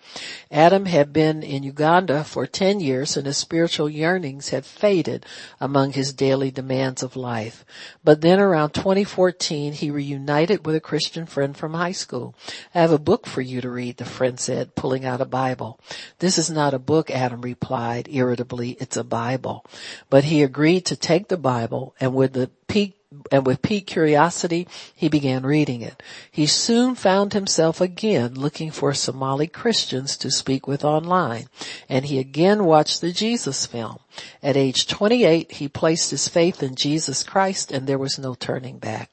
[0.50, 5.24] Adam had been in Uganda for 10 years and his spiritual yearnings had faded
[5.60, 7.64] among his daily demands of life.
[8.04, 12.34] But then around 2014 he reunited with a Christian Christian friend from high school.
[12.74, 15.78] I have a book for you to read, the friend said, pulling out a Bible.
[16.18, 19.64] This is not a book, Adam replied irritably, it's a Bible.
[20.10, 22.98] But he agreed to take the Bible and with the peak
[23.30, 24.66] and with piqued curiosity,
[24.96, 26.02] he began reading it.
[26.28, 31.48] He soon found himself again looking for Somali Christians to speak with online,
[31.88, 34.00] and he again watched the Jesus film.
[34.42, 38.78] At age 28, he placed his faith in Jesus Christ and there was no turning
[38.78, 39.12] back.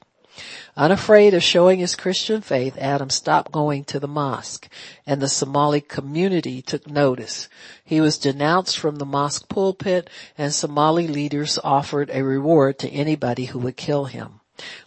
[0.76, 4.68] Unafraid of showing his Christian faith, Adam stopped going to the mosque
[5.06, 7.48] and the Somali community took notice.
[7.84, 13.46] He was denounced from the mosque pulpit and Somali leaders offered a reward to anybody
[13.46, 14.40] who would kill him.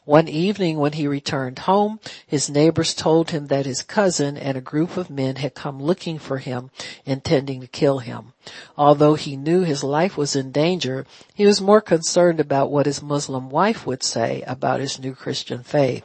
[0.06, 4.62] One evening when he returned home, his neighbors told him that his cousin and a
[4.62, 6.71] group of men had come looking for him,
[7.06, 8.32] intending to kill him.
[8.77, 13.01] Although he knew his life was in danger, he was more concerned about what his
[13.01, 16.03] Muslim wife would say about his new Christian faith.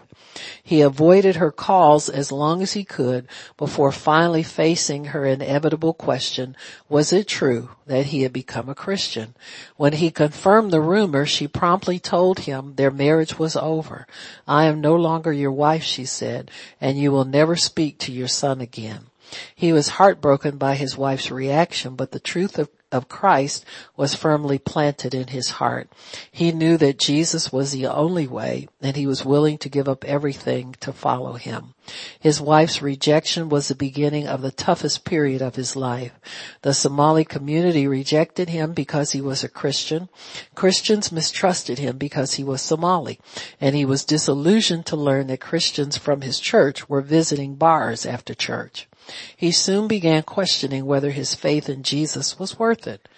[0.63, 6.57] He avoided her calls as long as he could before finally facing her inevitable question,
[6.89, 9.35] was it true that he had become a Christian?
[9.77, 14.07] When he confirmed the rumor, she promptly told him their marriage was over.
[14.49, 18.29] I am no longer your wife, she said, and you will never speak to your
[18.29, 19.09] son again.
[19.55, 23.65] He was heartbroken by his wife's reaction, but the truth of of Christ
[23.97, 25.91] was firmly planted in his heart.
[26.31, 30.05] He knew that Jesus was the only way and he was willing to give up
[30.05, 31.75] everything to follow him.
[32.21, 36.13] His wife's rejection was the beginning of the toughest period of his life.
[36.63, 40.09] The Somali community rejected him because he was a Christian.
[40.55, 43.19] Christians mistrusted him because he was Somali
[43.61, 48.35] and he was disillusioned to learn that Christians from his church were visiting bars after
[48.35, 48.87] church.
[49.37, 53.09] He soon began questioning whether his faith in Jesus was worth it.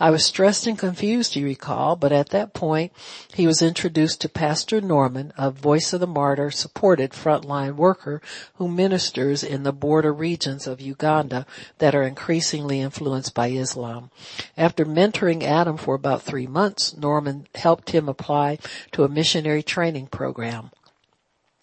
[0.00, 2.92] I was stressed and confused, you recall, but at that point
[3.34, 8.20] he was introduced to Pastor Norman, a Voice of the Martyr supported frontline worker
[8.54, 11.46] who ministers in the border regions of Uganda
[11.78, 14.10] that are increasingly influenced by Islam.
[14.56, 18.58] After mentoring Adam for about three months, Norman helped him apply
[18.92, 20.70] to a missionary training program.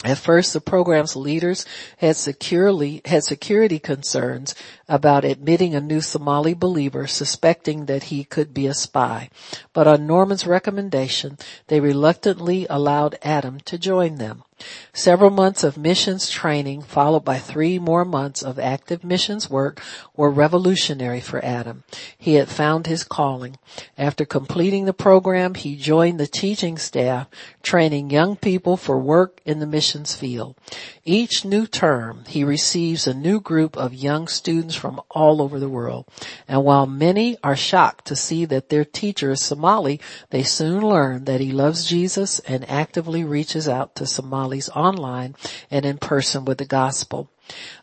[0.03, 1.63] At first, the program's leaders
[1.97, 4.55] had securely, had security concerns
[4.89, 9.29] about admitting a new Somali believer suspecting that he could be a spy.
[9.73, 11.37] But on Norman's recommendation,
[11.67, 14.43] they reluctantly allowed Adam to join them.
[14.93, 19.81] Several months of missions training followed by three more months of active missions work
[20.15, 21.83] were revolutionary for Adam.
[22.17, 23.57] He had found his calling.
[23.97, 27.27] After completing the program, he joined the teaching staff,
[27.63, 30.55] training young people for work in the missions field.
[31.03, 35.69] Each new term, he receives a new group of young students from all over the
[35.69, 36.05] world.
[36.47, 41.25] And while many are shocked to see that their teacher is Somali, they soon learn
[41.25, 44.05] that he loves Jesus and actively reaches out to
[44.51, 45.35] Somalis online
[45.69, 47.29] and in person with the gospel.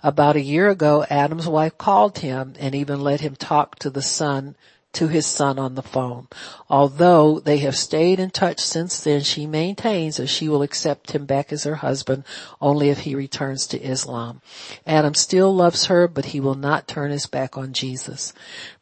[0.02, 4.02] About a year ago, Adam's wife called him and even let him talk to the
[4.02, 4.54] son
[4.90, 6.26] to his son on the phone.
[6.70, 11.26] Although they have stayed in touch since then, she maintains that she will accept him
[11.26, 12.24] back as her husband
[12.60, 14.40] only if he returns to Islam.
[14.86, 18.32] Adam still loves her, but he will not turn his back on Jesus.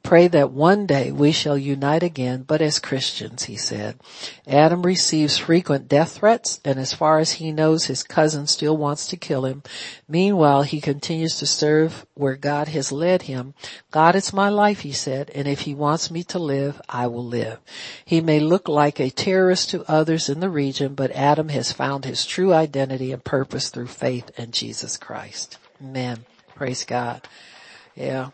[0.07, 3.99] Pray that one day we shall unite again, but as Christians, he said.
[4.47, 9.09] Adam receives frequent death threats, and as far as he knows, his cousin still wants
[9.09, 9.65] to kill him.
[10.09, 13.55] Meanwhile, he continues to serve where God has led him.
[13.91, 17.27] God is my life, he said, and if he wants me to live, I will
[17.27, 17.59] live.
[18.05, 22.05] He may look like a terrorist to others in the region, but Adam has found
[22.05, 25.59] his true identity and purpose through faith in Jesus Christ.
[25.83, 26.25] Amen.
[26.55, 27.27] Praise God.
[27.97, 28.31] Yeah.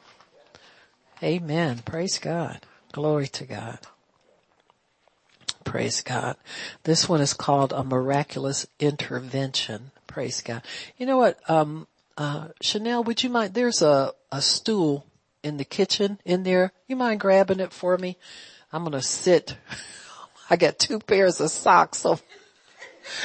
[1.22, 1.78] Amen.
[1.84, 2.60] Praise God.
[2.90, 3.78] Glory to God.
[5.64, 6.36] Praise God.
[6.82, 9.92] This one is called a miraculous intervention.
[10.08, 10.62] Praise God.
[10.98, 11.86] You know what, um,
[12.18, 15.06] uh, Chanel, would you mind, there's a, a stool
[15.42, 16.72] in the kitchen in there.
[16.88, 18.18] You mind grabbing it for me?
[18.72, 19.56] I'm gonna sit.
[20.50, 22.18] I got two pairs of socks, so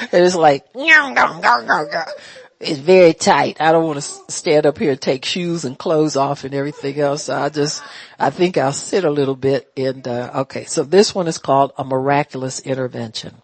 [0.12, 0.64] it's like,
[2.60, 3.60] it's very tight.
[3.60, 6.98] I don't want to stand up here and take shoes and clothes off and everything
[6.98, 7.24] else.
[7.24, 7.82] So I just,
[8.18, 10.64] I think I'll sit a little bit and, uh, okay.
[10.64, 13.42] So this one is called a miraculous intervention.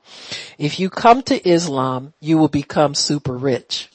[0.58, 3.88] If you come to Islam, you will become super rich.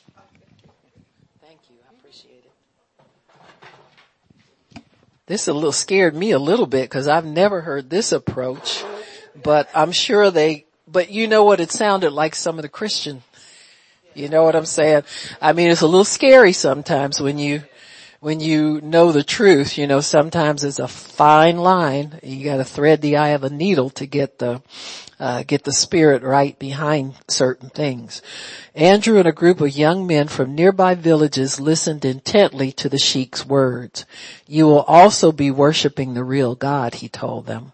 [1.41, 1.75] Thank you.
[1.85, 2.45] I appreciate
[4.75, 4.81] it.
[5.25, 8.85] This a little scared me a little bit because I've never heard this approach,
[9.43, 13.21] but I'm sure they, but you know what it sounded like some of the Christian
[14.13, 15.03] you know what I'm saying?
[15.41, 17.63] I mean, it's a little scary sometimes when you,
[18.19, 22.19] when you know the truth, you know, sometimes it's a fine line.
[22.21, 24.61] You gotta thread the eye of a needle to get the,
[25.19, 28.21] uh, get the spirit right behind certain things.
[28.75, 33.45] Andrew and a group of young men from nearby villages listened intently to the sheik's
[33.45, 34.05] words.
[34.47, 37.73] You will also be worshiping the real God, he told them.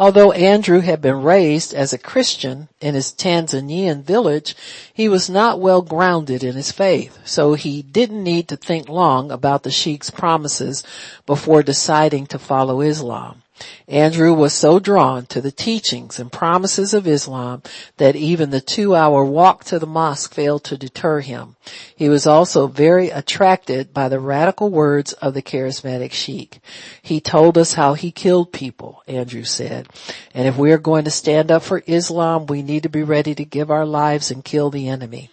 [0.00, 4.56] Although Andrew had been raised as a Christian in his Tanzanian village,
[4.94, 9.30] he was not well grounded in his faith, so he didn't need to think long
[9.30, 10.82] about the sheik's promises
[11.26, 13.42] before deciding to follow Islam.
[13.88, 17.62] Andrew was so drawn to the teachings and promises of Islam
[17.96, 21.56] that even the two hour walk to the mosque failed to deter him.
[21.96, 26.60] He was also very attracted by the radical words of the charismatic sheikh.
[27.02, 29.88] He told us how he killed people, Andrew said.
[30.32, 33.34] And if we are going to stand up for Islam, we need to be ready
[33.34, 35.30] to give our lives and kill the enemy.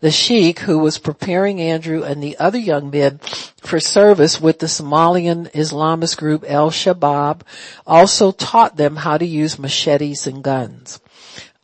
[0.00, 3.18] The sheikh who was preparing Andrew and the other young men
[3.60, 7.40] for service with the Somalian Islamist group El Shabaab
[7.86, 11.00] also taught them how to use machetes and guns.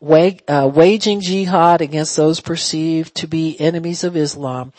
[0.02, 4.72] Uh, waging jihad against those perceived to be enemies of Islam,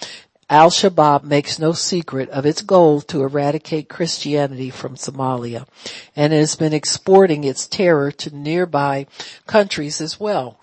[0.49, 5.65] Al-Shabaab makes no secret of its goal to eradicate Christianity from Somalia
[6.15, 9.07] and it has been exporting its terror to nearby
[9.47, 10.59] countries as well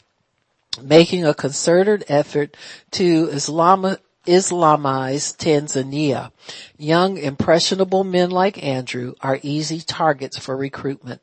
[0.80, 2.56] making a concerted effort
[2.92, 3.96] to Islam,
[4.26, 6.30] Islamize Tanzania.
[6.78, 11.20] Young impressionable men like Andrew are easy targets for recruitment.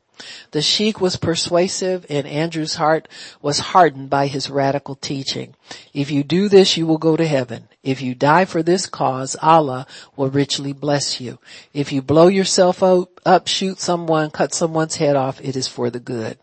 [0.51, 3.07] The sheikh was persuasive and Andrew's heart
[3.41, 5.55] was hardened by his radical teaching.
[5.93, 7.69] If you do this, you will go to heaven.
[7.83, 9.87] If you die for this cause, Allah
[10.17, 11.39] will richly bless you.
[11.73, 16.01] If you blow yourself up, shoot someone, cut someone's head off, it is for the
[16.01, 16.37] good.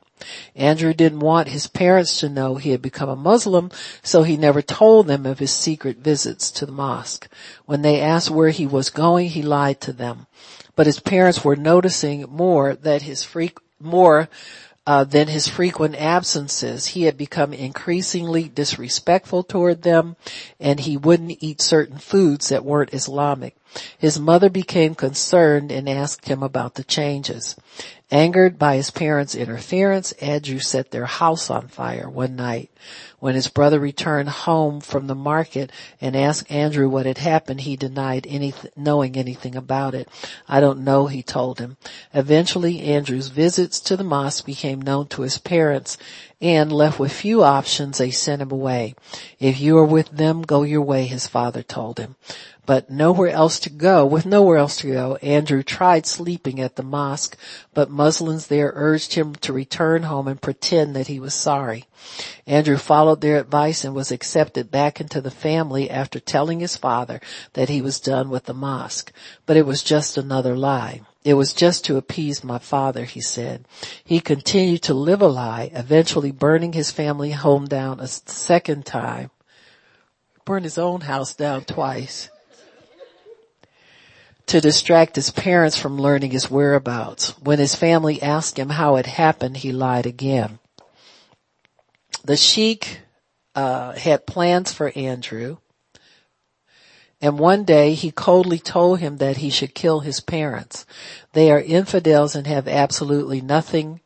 [0.55, 3.71] Andrew didn't want his parents to know he had become a Muslim,
[4.03, 7.29] so he never told them of his secret visits to the mosque.
[7.67, 10.27] When they asked where he was going, he lied to them.
[10.75, 14.29] But his parents were noticing more that his freak, more
[14.87, 16.87] uh, than his frequent absences.
[16.89, 20.17] He had become increasingly disrespectful toward them
[20.61, 23.57] and he wouldn't eat certain foods that weren't Islamic.
[23.99, 27.57] His mother became concerned and asked him about the changes.
[28.13, 32.71] Angered by his parents' interference, Andrew set their house on fire one night.
[33.19, 37.75] When his brother returned home from the market and asked Andrew what had happened, he
[37.75, 40.09] denied anything, knowing anything about it.
[40.47, 41.79] I don't know, he told him.
[42.15, 45.99] Eventually, Andrew's visits to the mosque became known to his parents
[46.41, 48.95] and left with few options, they sent him away.
[49.41, 52.15] If you are with them, go your way, his father told him
[52.67, 54.05] but nowhere else to go.
[54.05, 57.37] With nowhere else to go, Andrew tried sleeping at the mosque,
[57.73, 61.85] but Muslims there urged him to return home and pretend that he was sorry.
[62.47, 67.21] Andrew followed their advice and was accepted back into the family after telling his father
[67.53, 69.13] that he was done with the mosque.
[69.47, 71.03] But it was just another lie.
[71.25, 73.65] It was just to appease my father, he said.
[74.05, 79.31] He continued to live a lie, eventually burning his family home down a second time.
[80.45, 82.29] Burned his own house down twice
[84.47, 87.31] to distract his parents from learning his whereabouts.
[87.41, 90.59] When his family asked him how it happened, he lied again.
[92.25, 93.01] The sheik
[93.55, 95.59] uh, had plans for Andrew,
[97.21, 100.85] and one day he coldly told him that he should kill his parents.
[101.33, 104.01] They are infidels and have absolutely nothing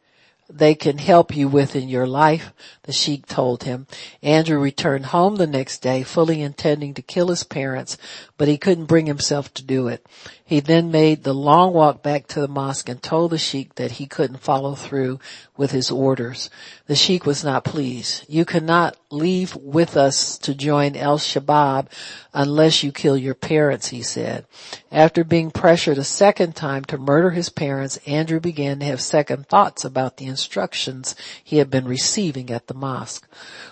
[0.53, 3.87] they can help you with in your life, the sheik told him.
[4.23, 7.97] Andrew returned home the next day fully intending to kill his parents,
[8.37, 10.05] but he couldn't bring himself to do it.
[10.51, 13.93] He then made the long walk back to the mosque and told the sheikh that
[13.93, 15.21] he couldn't follow through
[15.57, 16.51] with his orders.
[16.89, 18.25] The sheikh was not pleased.
[18.29, 21.87] You cannot leave with us to join Al-Shabaab
[22.35, 24.45] unless you kill your parents, he said.
[24.91, 29.47] After being pressured a second time to murder his parents, Andrew began to have second
[29.47, 33.25] thoughts about the instructions he had been receiving at the mosque.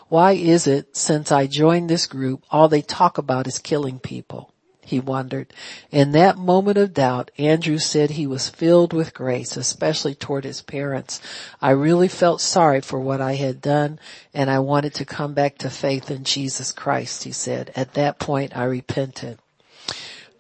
[0.08, 4.52] Why is it since I joined this group, all they talk about is killing people?
[4.88, 5.52] He wondered.
[5.90, 10.62] In that moment of doubt, Andrew said he was filled with grace, especially toward his
[10.62, 11.20] parents.
[11.60, 14.00] I really felt sorry for what I had done
[14.32, 17.70] and I wanted to come back to faith in Jesus Christ, he said.
[17.76, 19.38] At that point, I repented.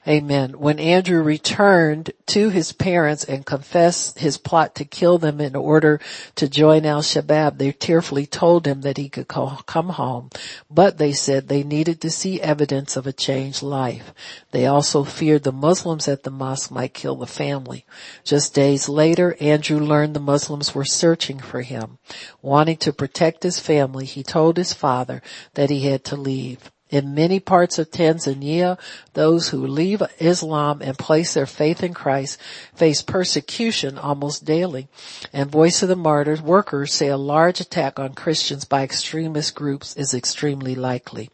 [0.08, 0.58] Amen.
[0.58, 6.00] When Andrew returned to his parents and confessed his plot to kill them in order
[6.36, 10.30] to join al-Shabaab, they tearfully told him that he could come home.
[10.70, 14.14] But they said they needed to see evidence of a changed life.
[14.50, 17.84] They also feared the Muslims at the mosque might kill the family.
[18.24, 21.98] Just days later, Andrew learned the Muslims were searching for him.
[22.40, 25.20] Wanting to protect his family, he told his father
[25.52, 26.70] that he had to leave.
[26.90, 28.78] In many parts of Tanzania,
[29.12, 32.40] those who leave Islam and place their faith in Christ
[32.74, 34.88] face persecution almost daily.
[35.30, 39.94] And Voice of the Martyrs workers say a large attack on Christians by extremist groups
[39.96, 41.28] is extremely likely.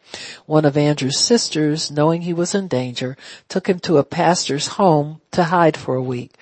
[0.46, 3.16] One of Andrew's sisters, knowing he was in danger,
[3.48, 6.32] took him to a pastor's home to hide for a week.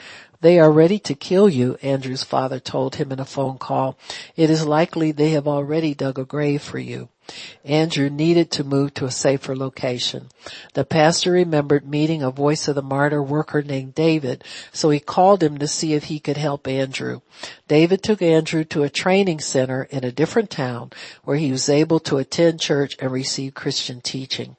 [0.40, 3.98] They are ready to kill you, Andrew's father told him in a phone call.
[4.36, 7.10] It is likely they have already dug a grave for you.
[7.64, 10.28] Andrew needed to move to a safer location.
[10.74, 14.42] The pastor remembered meeting a voice of the martyr worker named David,
[14.72, 17.20] so he called him to see if he could help Andrew.
[17.68, 20.90] David took Andrew to a training center in a different town
[21.24, 24.56] where he was able to attend church and receive Christian teaching.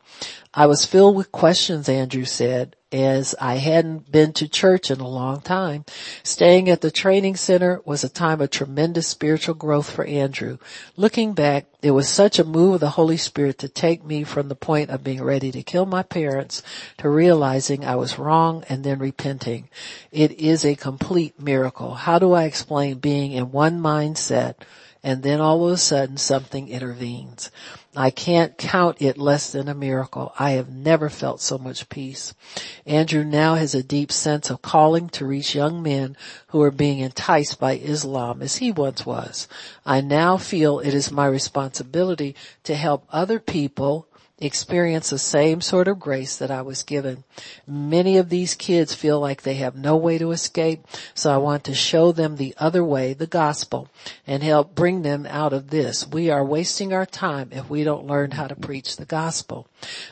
[0.55, 5.07] I was filled with questions, Andrew said, as I hadn't been to church in a
[5.07, 5.83] long time.
[6.21, 10.59] Staying at the training center was a time of tremendous spiritual growth for Andrew.
[10.95, 14.47] Looking back, it was such a move of the Holy Spirit to take me from
[14.47, 16.61] the point of being ready to kill my parents
[16.99, 19.69] to realizing I was wrong and then repenting.
[20.11, 21.95] It is a complete miracle.
[21.95, 24.57] How do I explain being in one mindset
[25.01, 27.49] and then all of a sudden something intervenes?
[27.95, 30.33] I can't count it less than a miracle.
[30.39, 32.33] I have never felt so much peace.
[32.87, 36.17] Andrew now has a deep sense of calling to reach young men
[36.47, 39.47] who are being enticed by Islam as he once was.
[39.85, 44.07] I now feel it is my responsibility to help other people
[44.39, 47.23] experience the same sort of grace that I was given.
[47.67, 51.63] Many of these kids feel like they have no way to escape, so I want
[51.65, 53.89] to show them the other way, the gospel,
[54.25, 56.07] and help bring them out of this.
[56.07, 59.67] We are wasting our time if we don't learn how to preach the gospel.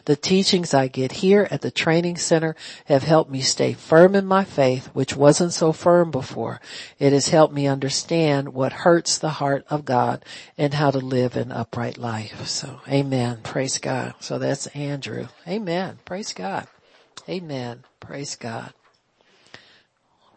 [0.05, 2.55] The teachings I get here at the training center
[2.85, 6.61] have helped me stay firm in my faith, which wasn't so firm before.
[6.99, 10.23] It has helped me understand what hurts the heart of God
[10.57, 12.47] and how to live an upright life.
[12.47, 13.39] So amen.
[13.43, 14.10] Praise God.
[14.19, 15.27] So that's Andrew.
[15.47, 15.99] Amen.
[16.05, 16.67] Praise God.
[17.29, 17.83] Amen.
[17.99, 18.73] Praise God.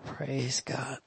[0.04, 0.98] Praise God.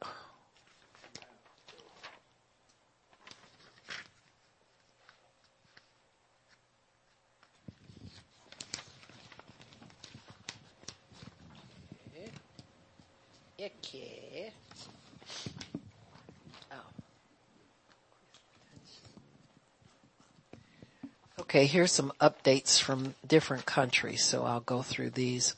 [21.47, 25.55] Okay, here's some updates from different countries, so I'll go through these.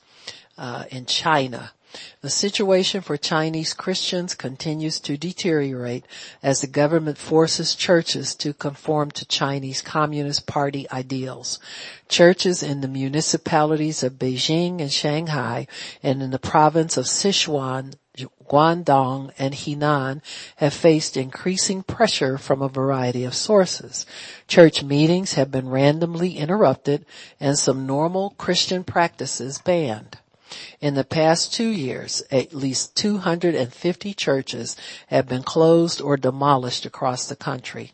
[0.55, 1.71] Uh, in China,
[2.21, 6.05] the situation for Chinese Christians continues to deteriorate
[6.43, 11.57] as the government forces churches to conform to Chinese Communist Party ideals.
[12.07, 15.65] Churches in the municipalities of Beijing and Shanghai
[16.03, 17.95] and in the province of Sichuan
[18.49, 20.21] Guangdong and Henan
[20.57, 24.05] have faced increasing pressure from a variety of sources.
[24.47, 27.05] Church meetings have been randomly interrupted
[27.39, 30.17] and some normal Christian practices banned.
[30.81, 34.75] In the past two years, at least 250 churches
[35.07, 37.91] have been closed or demolished across the country.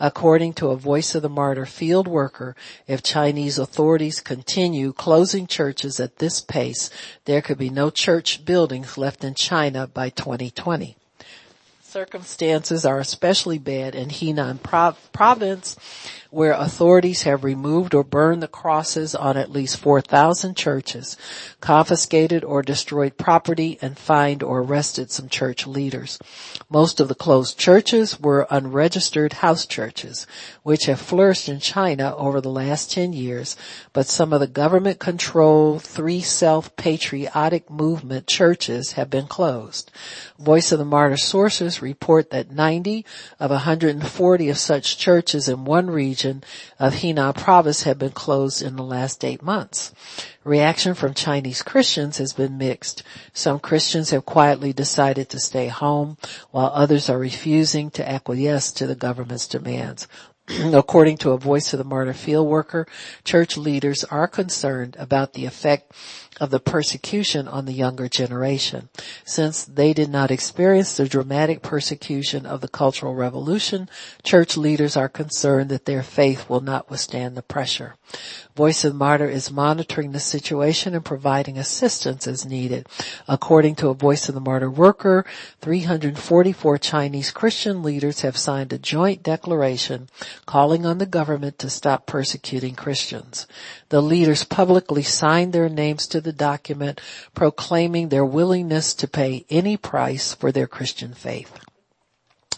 [0.00, 2.56] According to a Voice of the Martyr field worker,
[2.86, 6.90] if Chinese authorities continue closing churches at this pace,
[7.24, 10.96] there could be no church buildings left in China by 2020.
[11.82, 14.58] Circumstances are especially bad in Henan
[15.12, 15.76] province
[16.34, 21.16] where authorities have removed or burned the crosses on at least 4,000 churches,
[21.60, 26.18] confiscated or destroyed property, and fined or arrested some church leaders.
[26.68, 30.26] Most of the closed churches were unregistered house churches,
[30.64, 33.56] which have flourished in China over the last 10 years,
[33.92, 39.92] but some of the government controlled three self-patriotic movement churches have been closed.
[40.38, 43.06] Voice of the Martyr sources report that 90
[43.38, 46.44] of 140 of such churches in one region region
[46.78, 49.92] of Henan province have been closed in the last eight months.
[50.42, 53.02] Reaction from Chinese Christians has been mixed.
[53.32, 56.16] Some Christians have quietly decided to stay home,
[56.50, 60.08] while others are refusing to acquiesce to the government's demands.
[60.72, 62.86] According to a Voice of the Martyr field worker,
[63.24, 65.92] church leaders are concerned about the effect
[66.40, 68.88] of the persecution on the younger generation.
[69.24, 73.88] Since they did not experience the dramatic persecution of the Cultural Revolution,
[74.22, 77.94] church leaders are concerned that their faith will not withstand the pressure.
[78.54, 82.86] Voice of the Martyr is monitoring the situation and providing assistance as needed.
[83.26, 85.24] According to a Voice of the Martyr worker,
[85.60, 90.08] 344 Chinese Christian leaders have signed a joint declaration
[90.46, 93.46] calling on the government to stop persecuting Christians.
[93.88, 97.00] The leaders publicly signed their names to the document
[97.34, 101.58] proclaiming their willingness to pay any price for their Christian faith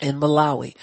[0.01, 0.75] in Malawi,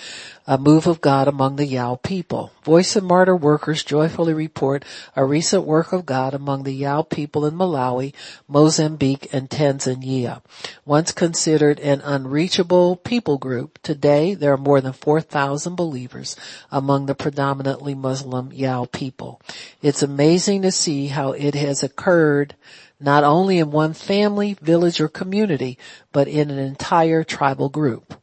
[0.46, 2.52] a move of God among the Yao people.
[2.64, 4.84] Voice of Martyr workers joyfully report
[5.16, 8.14] a recent work of God among the Yao people in Malawi,
[8.48, 10.42] Mozambique, and Tanzania.
[10.86, 16.36] Once considered an unreachable people group, today there are more than 4,000 believers
[16.72, 19.42] among the predominantly Muslim Yao people.
[19.82, 22.56] It's amazing to see how it has occurred
[23.00, 25.78] not only in one family, village, or community,
[26.14, 28.16] but in an entire tribal group.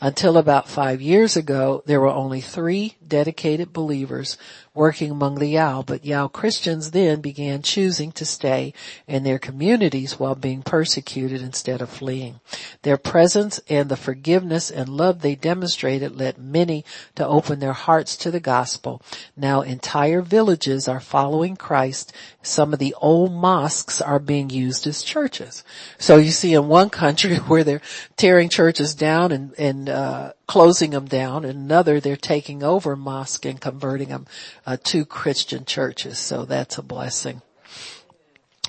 [0.00, 4.38] Until about five years ago, there were only three dedicated believers
[4.72, 8.72] working among the Yao, but Yao Christians then began choosing to stay
[9.06, 12.40] in their communities while being persecuted instead of fleeing.
[12.82, 16.84] Their presence and the forgiveness and love they demonstrated led many
[17.16, 19.02] to open their hearts to the gospel.
[19.36, 22.12] Now entire villages are following Christ.
[22.42, 25.64] Some of the old mosques are being used as churches.
[25.98, 27.82] So you see in one country where they're
[28.16, 31.44] tearing churches down and, and uh, closing them down.
[31.44, 34.26] Another, they're taking over mosque and converting them
[34.66, 36.18] uh, to Christian churches.
[36.18, 37.40] So that's a blessing.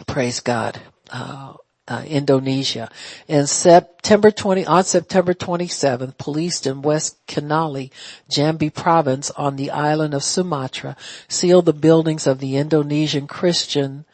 [0.06, 0.80] Praise God.
[1.10, 1.54] Uh,
[1.88, 2.88] uh, Indonesia.
[3.28, 7.90] In September 20, on September 27th, police in West Kenali,
[8.30, 10.96] Jambi province on the island of Sumatra
[11.28, 14.06] sealed the buildings of the Indonesian Christian,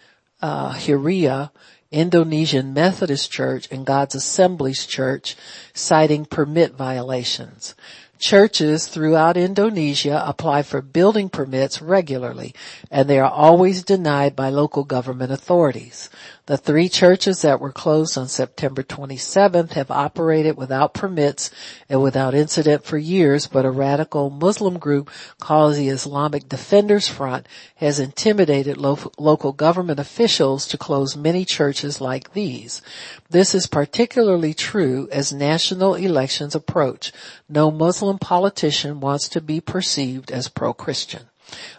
[0.42, 1.52] uh, Huria
[1.92, 5.36] Indonesian Methodist Church and God's Assemblies Church
[5.74, 7.76] citing permit violations.
[8.20, 12.54] Churches throughout Indonesia apply for building permits regularly
[12.90, 16.10] and they are always denied by local government authorities.
[16.48, 21.52] The three churches that were closed on September 27th have operated without permits
[21.90, 27.50] and without incident for years, but a radical Muslim group called the Islamic Defenders Front
[27.76, 32.82] has intimidated lo- local government officials to close many churches like these.
[33.30, 37.12] This is particularly true as national elections approach.
[37.50, 41.24] No Muslim politician wants to be perceived as pro-Christian.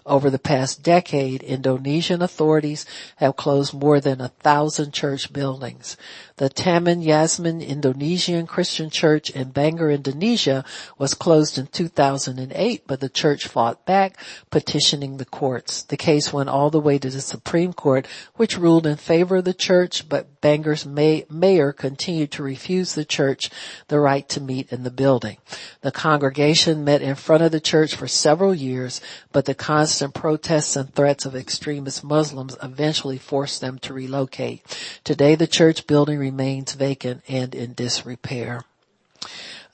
[0.09, 2.87] Over the past decade, Indonesian authorities
[3.17, 5.99] have closed more than a thousand church buildings.
[6.39, 10.65] The Taman Yasmin Indonesian Christian Church in Bogor, Indonesia
[10.97, 14.17] was closed in 2008, but the church fought back,
[14.51, 15.83] petitioning the courts.
[15.83, 18.07] The case went all the way to the Supreme Court,
[18.37, 23.05] which ruled in favor of the church, but Bogor's may- mayor continued to refuse the
[23.05, 23.51] church
[23.89, 25.37] the right to meet in the building.
[25.83, 29.03] The congregation met in front of the church for several years,
[29.33, 34.63] but the constant protests and threats of extremist Muslims eventually forced them to relocate.
[35.05, 38.63] Today the church building remains vacant and in disrepair.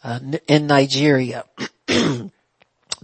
[0.03, 1.45] Uh, in Nigeria,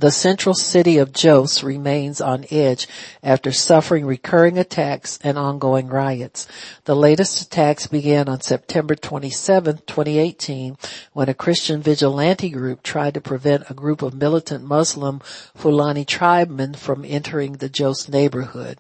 [0.00, 2.88] The central city of Jos remains on edge
[3.22, 6.48] after suffering recurring attacks and ongoing riots.
[6.86, 10.78] The latest attacks began on September 27, 2018
[11.12, 15.20] when a Christian vigilante group tried to prevent a group of militant Muslim
[15.54, 18.78] Fulani tribesmen from entering the Jos neighborhood.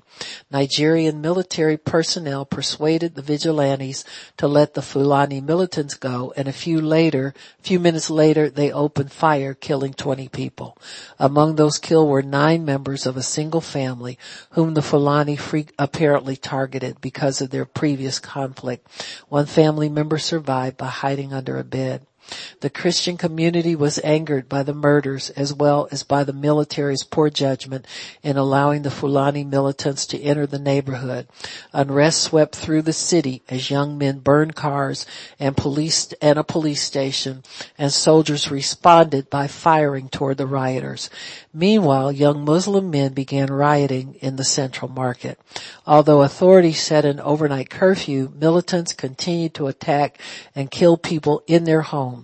[0.50, 4.06] Nigerian military personnel persuaded the vigilantes
[4.38, 9.12] to let the Fulani militants go and a few later, few minutes later they opened
[9.12, 10.78] fire killing 20 people.
[11.18, 14.18] Among those killed were nine members of a single family
[14.50, 15.38] whom the Fulani
[15.78, 18.86] apparently targeted because of their previous conflict.
[19.28, 22.06] One family member survived by hiding under a bed.
[22.60, 27.30] The Christian community was angered by the murders as well as by the military's poor
[27.30, 27.86] judgment
[28.22, 31.26] in allowing the Fulani militants to enter the neighborhood.
[31.72, 35.06] Unrest swept through the city as young men burned cars
[35.38, 37.42] and police and a police station
[37.78, 41.08] and soldiers responded by firing toward the rioters.
[41.54, 45.38] Meanwhile, young Muslim men began rioting in the central market.
[45.86, 50.20] Although authorities set an overnight curfew, militants continued to attack
[50.54, 52.19] and kill people in their homes.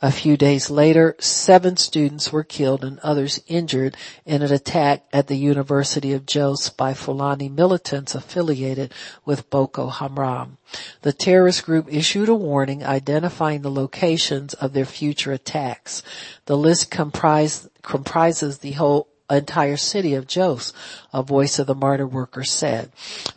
[0.00, 5.26] A few days later, seven students were killed and others injured in an attack at
[5.26, 8.92] the University of Jos by Fulani militants affiliated
[9.24, 10.58] with Boko Haram.
[11.02, 16.02] The terrorist group issued a warning identifying the locations of their future attacks.
[16.46, 20.72] The list comprised, comprises the whole entire city of Jos,
[21.12, 22.90] a Voice of the Martyr worker said.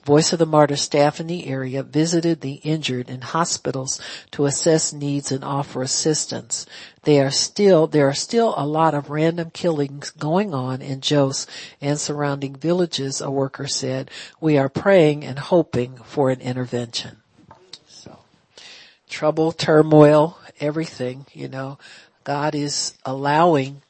[0.06, 4.00] Voice of the Martyr staff in the area visited the injured in hospitals
[4.32, 6.66] to assess needs and offer assistance.
[7.04, 11.48] There are still, there are still a lot of random killings going on in Jos
[11.82, 14.10] and surrounding villages, a worker said.
[14.40, 17.18] We are praying and hoping for an intervention.
[17.88, 18.20] So,
[19.10, 21.80] trouble, turmoil, everything, you know,
[22.24, 23.82] God is allowing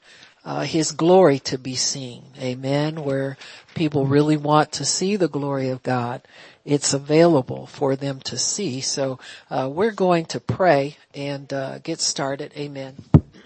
[0.43, 2.23] uh, his glory to be seen.
[2.39, 3.03] Amen.
[3.03, 3.37] Where
[3.75, 6.21] people really want to see the glory of God,
[6.65, 8.81] it's available for them to see.
[8.81, 9.19] So
[9.49, 12.53] uh, we're going to pray and uh, get started.
[12.55, 12.95] Amen.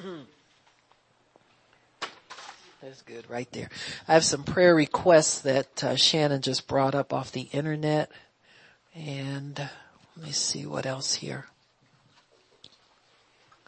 [2.81, 3.69] That's good right there.
[4.07, 8.11] I have some prayer requests that uh, Shannon just brought up off the internet.
[8.93, 11.47] And let me see what else here.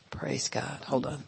[0.09, 0.85] Praise God.
[0.85, 1.23] Hold on.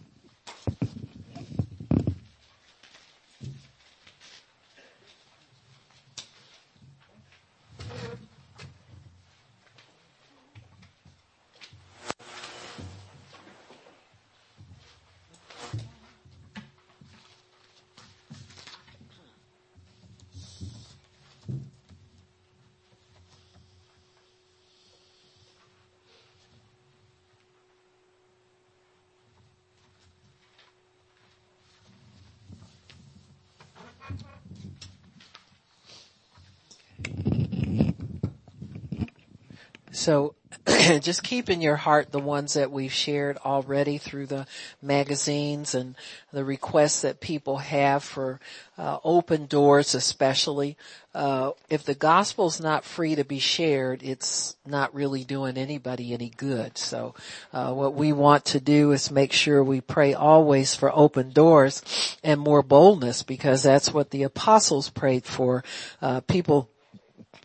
[40.09, 40.33] So
[41.01, 44.47] just keep in your heart the ones that we've shared already through the
[44.81, 45.93] magazines and
[46.33, 48.39] the requests that people have for
[48.75, 50.77] uh, open doors especially.
[51.13, 56.29] Uh, if the gospel's not free to be shared, it's not really doing anybody any
[56.29, 56.75] good.
[56.79, 57.13] So
[57.53, 61.83] uh, what we want to do is make sure we pray always for open doors
[62.23, 65.63] and more boldness because that's what the apostles prayed for.
[66.01, 66.67] Uh, people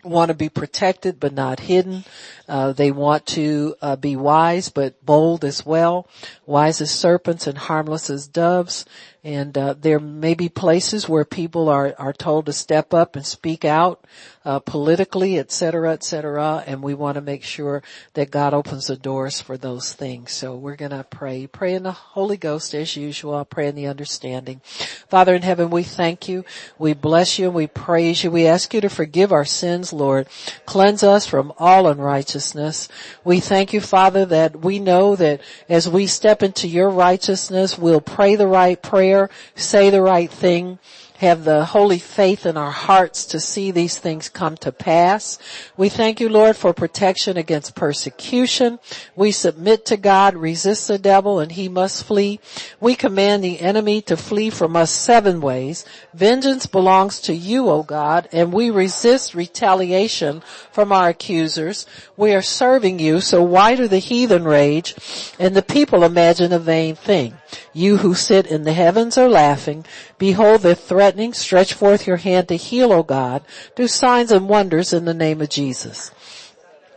[0.05, 2.05] want to be protected but not hidden.
[2.49, 6.07] Uh, they want to uh, be wise but bold as well,
[6.47, 8.85] wise as serpents and harmless as doves.
[9.25, 13.25] And uh, there may be places where people are are told to step up and
[13.25, 14.05] speak out
[14.45, 16.63] uh, politically, et cetera, et cetera.
[16.67, 20.33] And we want to make sure that God opens the doors for those things.
[20.33, 21.47] So we're going to pray.
[21.47, 23.35] Pray in the Holy Ghost as usual.
[23.35, 24.61] I'll pray in the understanding.
[25.09, 26.45] Father in heaven, we thank you.
[26.79, 28.31] We bless you we praise you.
[28.31, 30.27] We ask you to forgive our sins, Lord.
[30.67, 32.89] Cleanse us from all unrighteousness.
[33.23, 38.01] We thank you, Father, that we know that as we step into your righteousness, we'll
[38.01, 39.14] pray the right prayer,
[39.55, 40.79] say the right thing,
[41.19, 45.39] have the holy faith in our hearts to see these things come to pass.
[45.77, 48.81] We thank you, Lord, for protection against persecution.
[49.15, 52.41] We submit to God, resist the devil, and he must flee.
[52.81, 55.85] We command the enemy to flee from us seven ways.
[56.13, 60.43] Vengeance belongs to you, O God, and we resist retaliation
[60.73, 61.87] from our accusers.
[62.17, 64.97] We are serving you, so why do the heathen rage
[65.39, 67.35] and the people imagine a vain thing?
[67.73, 69.85] You who sit in the heavens are laughing.
[70.19, 73.43] Behold, threat threatening, stretch forth your hand to heal, O God.
[73.77, 76.11] Do signs and wonders in the name of Jesus.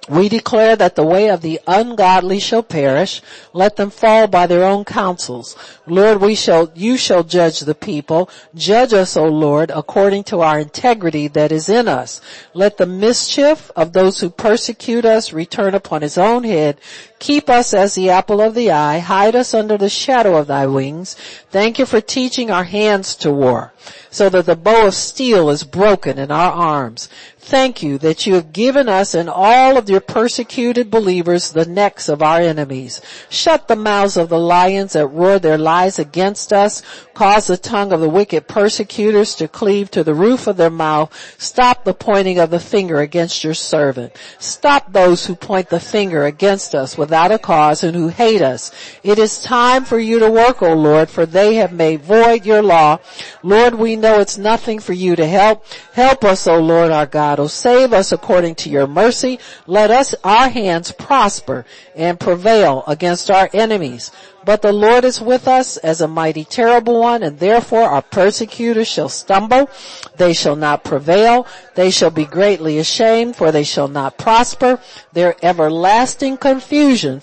[0.09, 3.21] We declare that the way of the ungodly shall perish.
[3.51, 5.57] Let them fall by their own counsels.
[5.85, 8.29] Lord, we shall, you shall judge the people.
[8.55, 12.21] Judge us, O Lord, according to our integrity that is in us.
[12.53, 16.79] Let the mischief of those who persecute us return upon his own head.
[17.19, 18.99] Keep us as the apple of the eye.
[18.99, 21.15] Hide us under the shadow of thy wings.
[21.49, 23.73] Thank you for teaching our hands to war
[24.09, 27.09] so that the bow of steel is broken in our arms.
[27.47, 32.09] Thank you that you have given us and all of your persecuted believers the necks
[32.09, 32.99] of our enemies.
[33.29, 36.83] Shut the mouths of the lions that roar their lies against us.
[37.13, 41.09] Cause the tongue of the wicked persecutors to cleave to the roof of their mouth.
[41.39, 44.11] Stop the pointing of the finger against your servant.
[44.39, 48.71] Stop those who point the finger against us without a cause and who hate us.
[49.03, 52.61] It is time for you to work, O Lord, for they have made void your
[52.61, 52.99] law.
[53.41, 55.65] Lord, we know it's nothing for you to help.
[55.93, 57.36] Help us, O Lord our God.
[57.39, 59.39] O save us according to your mercy.
[59.65, 61.65] Let us, our hands prosper
[61.95, 64.11] and prevail against our enemies.
[64.47, 68.87] But the Lord is with us as a mighty terrible one and therefore our persecutors
[68.87, 69.69] shall stumble.
[70.15, 71.45] They shall not prevail.
[71.75, 74.79] They shall be greatly ashamed for they shall not prosper.
[75.11, 77.19] Their everlasting confusion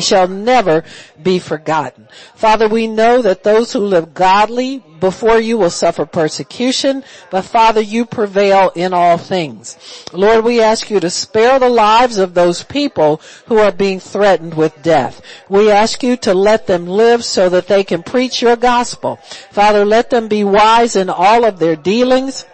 [0.00, 0.82] shall never
[1.22, 2.08] be forgotten.
[2.34, 7.80] Father, we know that those who live godly before you will suffer persecution, but Father,
[7.80, 9.76] you prevail in all things.
[10.12, 14.54] Lord, we ask you to spare the lives of those people who are being threatened
[14.54, 15.20] with death.
[15.48, 19.16] We ask you to let them live so that they can preach your gospel.
[19.50, 22.44] Father, let them be wise in all of their dealings.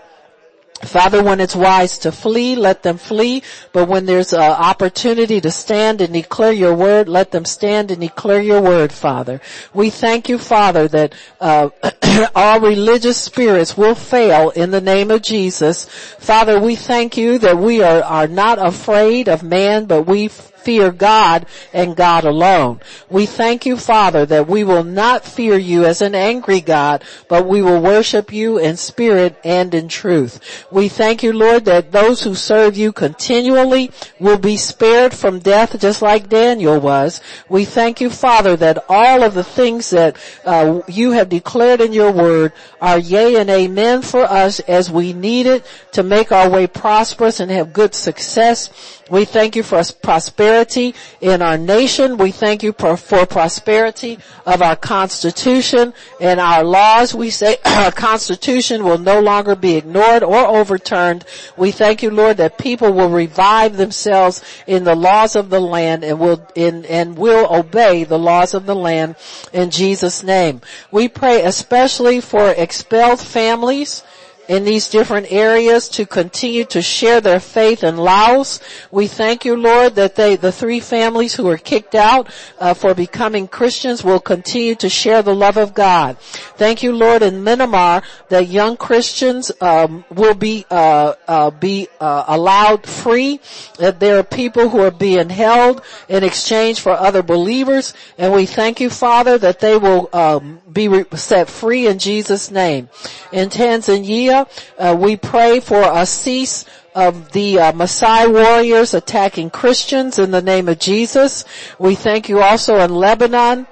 [0.82, 3.42] Father, when it's wise to flee, let them flee.
[3.72, 8.00] But when there's an opportunity to stand and declare your word, let them stand and
[8.00, 9.40] declare your word, Father.
[9.74, 11.70] We thank you, Father, that uh,
[12.34, 15.86] all religious spirits will fail in the name of Jesus.
[16.18, 20.28] Father, we thank you that we are, are not afraid of man, but we
[20.58, 22.80] fear God and God alone.
[23.08, 27.46] We thank you, Father, that we will not fear you as an angry God, but
[27.46, 30.66] we will worship you in spirit and in truth.
[30.70, 35.78] We thank you, Lord, that those who serve you continually will be spared from death
[35.80, 37.20] just like Daniel was.
[37.48, 41.92] We thank you, Father, that all of the things that uh, you have declared in
[41.92, 46.50] your word are yea and amen for us as we need it to make our
[46.50, 48.97] way prosperous and have good success.
[49.10, 52.18] We thank you for prosperity in our nation.
[52.18, 57.14] We thank you for, for, prosperity of our constitution and our laws.
[57.14, 61.24] We say our constitution will no longer be ignored or overturned.
[61.56, 66.04] We thank you, Lord, that people will revive themselves in the laws of the land
[66.04, 69.16] and will, in, and will obey the laws of the land
[69.52, 70.60] in Jesus name.
[70.90, 74.02] We pray especially for expelled families,
[74.48, 78.60] in these different areas to continue to share their faith in Laos.
[78.90, 82.28] We thank you, Lord, that they, the three families who were kicked out
[82.58, 86.18] uh, for becoming Christians will continue to share the love of God.
[86.18, 92.24] Thank you, Lord, in Myanmar that young Christians um, will be uh, uh, be uh,
[92.26, 93.40] allowed free.
[93.78, 98.46] That there are people who are being held in exchange for other believers, and we
[98.46, 102.88] thank you, Father, that they will um, be set free in Jesus' name.
[103.32, 104.48] In Tanzania,
[104.78, 106.64] uh, we pray for a cease
[106.94, 111.44] of the uh, Maasai warriors attacking Christians in the name of Jesus.
[111.78, 113.66] We thank you also in Lebanon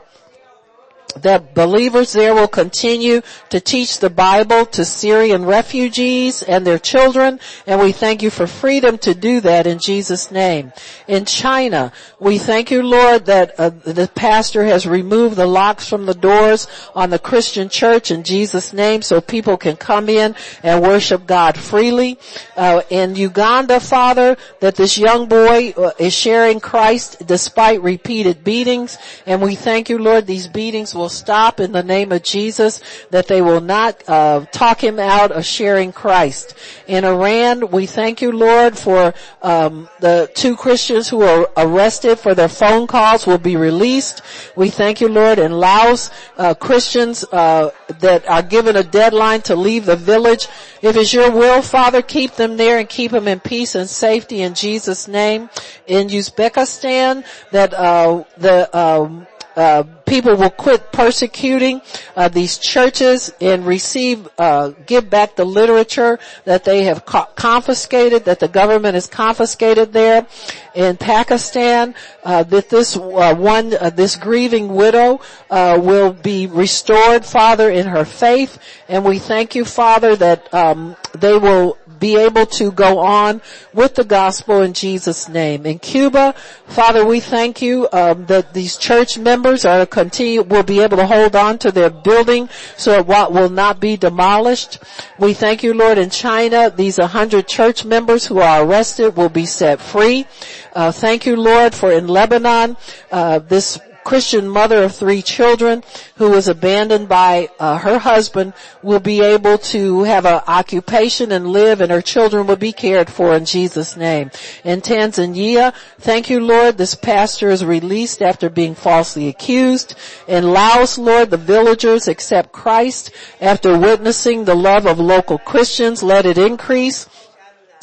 [1.22, 7.40] that believers there will continue to teach the Bible to Syrian refugees and their children,
[7.66, 10.72] and we thank you for freedom to do that in Jesus' name.
[11.08, 16.06] In China, we thank you, Lord, that uh, the pastor has removed the locks from
[16.06, 20.82] the doors on the Christian church in Jesus' name so people can come in and
[20.82, 22.18] worship God freely.
[22.56, 28.98] Uh, in Uganda, Father, that this young boy uh, is sharing Christ despite repeated beatings,
[29.26, 32.82] and we thank you, Lord, these beatings will will stop in the name of Jesus,
[33.10, 36.54] that they will not uh, talk him out of sharing Christ.
[36.88, 42.34] In Iran, we thank you, Lord, for um, the two Christians who are arrested for
[42.34, 44.20] their phone calls will be released.
[44.56, 49.54] We thank you, Lord, in Laos, uh, Christians uh, that are given a deadline to
[49.54, 50.48] leave the village.
[50.82, 54.42] If it's your will, Father, keep them there and keep them in peace and safety
[54.42, 55.50] in Jesus' name.
[55.86, 59.25] In Uzbekistan, that uh, the um,
[59.56, 61.80] uh, people will quit persecuting
[62.14, 68.24] uh, these churches and receive, uh, give back the literature that they have co- confiscated,
[68.26, 70.26] that the government has confiscated there
[70.74, 71.94] in Pakistan.
[72.22, 78.04] Uh, that this uh, one, uh, this grieving widow will be restored, Father, in her
[78.04, 83.40] faith, and we thank you, Father, that um, they will be able to go on
[83.72, 85.66] with the gospel in Jesus' name.
[85.66, 86.34] In Cuba,
[86.66, 91.06] Father, we thank you um, that these church members are continue will be able to
[91.06, 94.78] hold on to their building so it will not be demolished.
[95.18, 99.46] We thank you, Lord, in China, these hundred church members who are arrested will be
[99.46, 100.26] set free.
[100.72, 102.76] Uh, thank you, Lord, for in Lebanon,
[103.10, 105.82] uh, this Christian mother of three children
[106.14, 111.48] who was abandoned by uh, her husband will be able to have an occupation and
[111.48, 114.30] live and her children will be cared for in Jesus name.
[114.62, 119.96] In Tanzania, thank you Lord, this pastor is released after being falsely accused.
[120.28, 126.04] In Laos, Lord, the villagers accept Christ after witnessing the love of local Christians.
[126.04, 127.08] Let it increase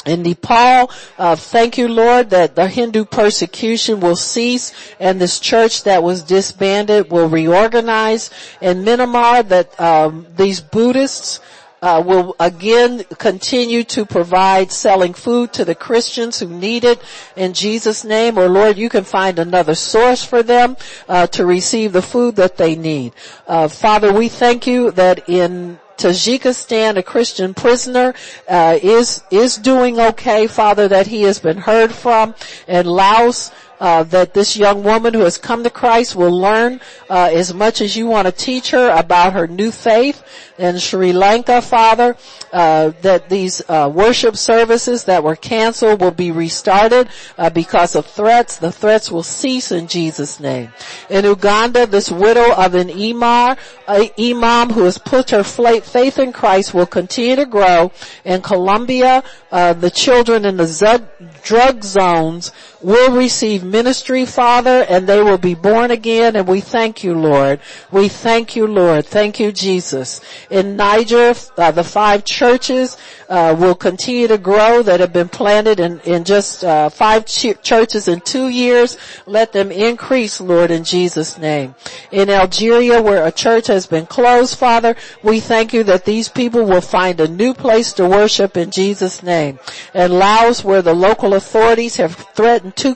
[0.06, 5.84] in Nepal, uh, thank you Lord that the Hindu persecution will cease and this church
[5.84, 8.30] that was disbanded will reorganize.
[8.62, 11.39] In Myanmar that um, these Buddhists
[11.84, 17.01] uh, will again continue to provide selling food to the Christians who need it
[17.36, 18.38] in Jesus' name.
[18.38, 20.78] Or Lord, you can find another source for them
[21.10, 23.12] uh, to receive the food that they need.
[23.45, 28.14] Uh, Father, we thank you that in Tajikistan, a Christian prisoner,
[28.48, 32.36] uh, is is doing okay, Father, that he has been heard from.
[32.68, 33.52] And Laos,
[33.84, 36.79] uh, that this young woman who has come to Christ will learn
[37.09, 40.23] uh, as much as you want to teach her about her new faith.
[40.57, 42.15] In Sri Lanka, Father,
[42.53, 48.05] uh, that these uh, worship services that were canceled will be restarted uh, because of
[48.05, 48.57] threats.
[48.57, 50.71] The threats will cease in Jesus' name.
[51.09, 53.57] In Uganda, this widow of an imam,
[53.89, 57.91] imam who has put her faith in Christ will continue to grow.
[58.23, 61.03] In Colombia, uh, the children in the
[61.43, 66.38] drug zones will receive ministry, Father, and they will be born again.
[66.38, 67.59] And we thank you, Lord.
[67.91, 69.05] We thank you, Lord.
[69.05, 70.21] Thank you, Jesus.
[70.49, 72.95] In Niger, uh, the five churches
[73.28, 77.59] uh, will continue to grow that have been planted in, in just uh, five ch-
[77.63, 78.95] churches in two years.
[79.26, 81.74] Let them increase, Lord, in Jesus' name.
[82.11, 86.63] In Algeria, where a church has been closed, Father, we thank you that these people
[86.63, 89.57] will find a new place to worship in Jesus' name.
[89.95, 92.93] In Laos, where the local authorities have threatened two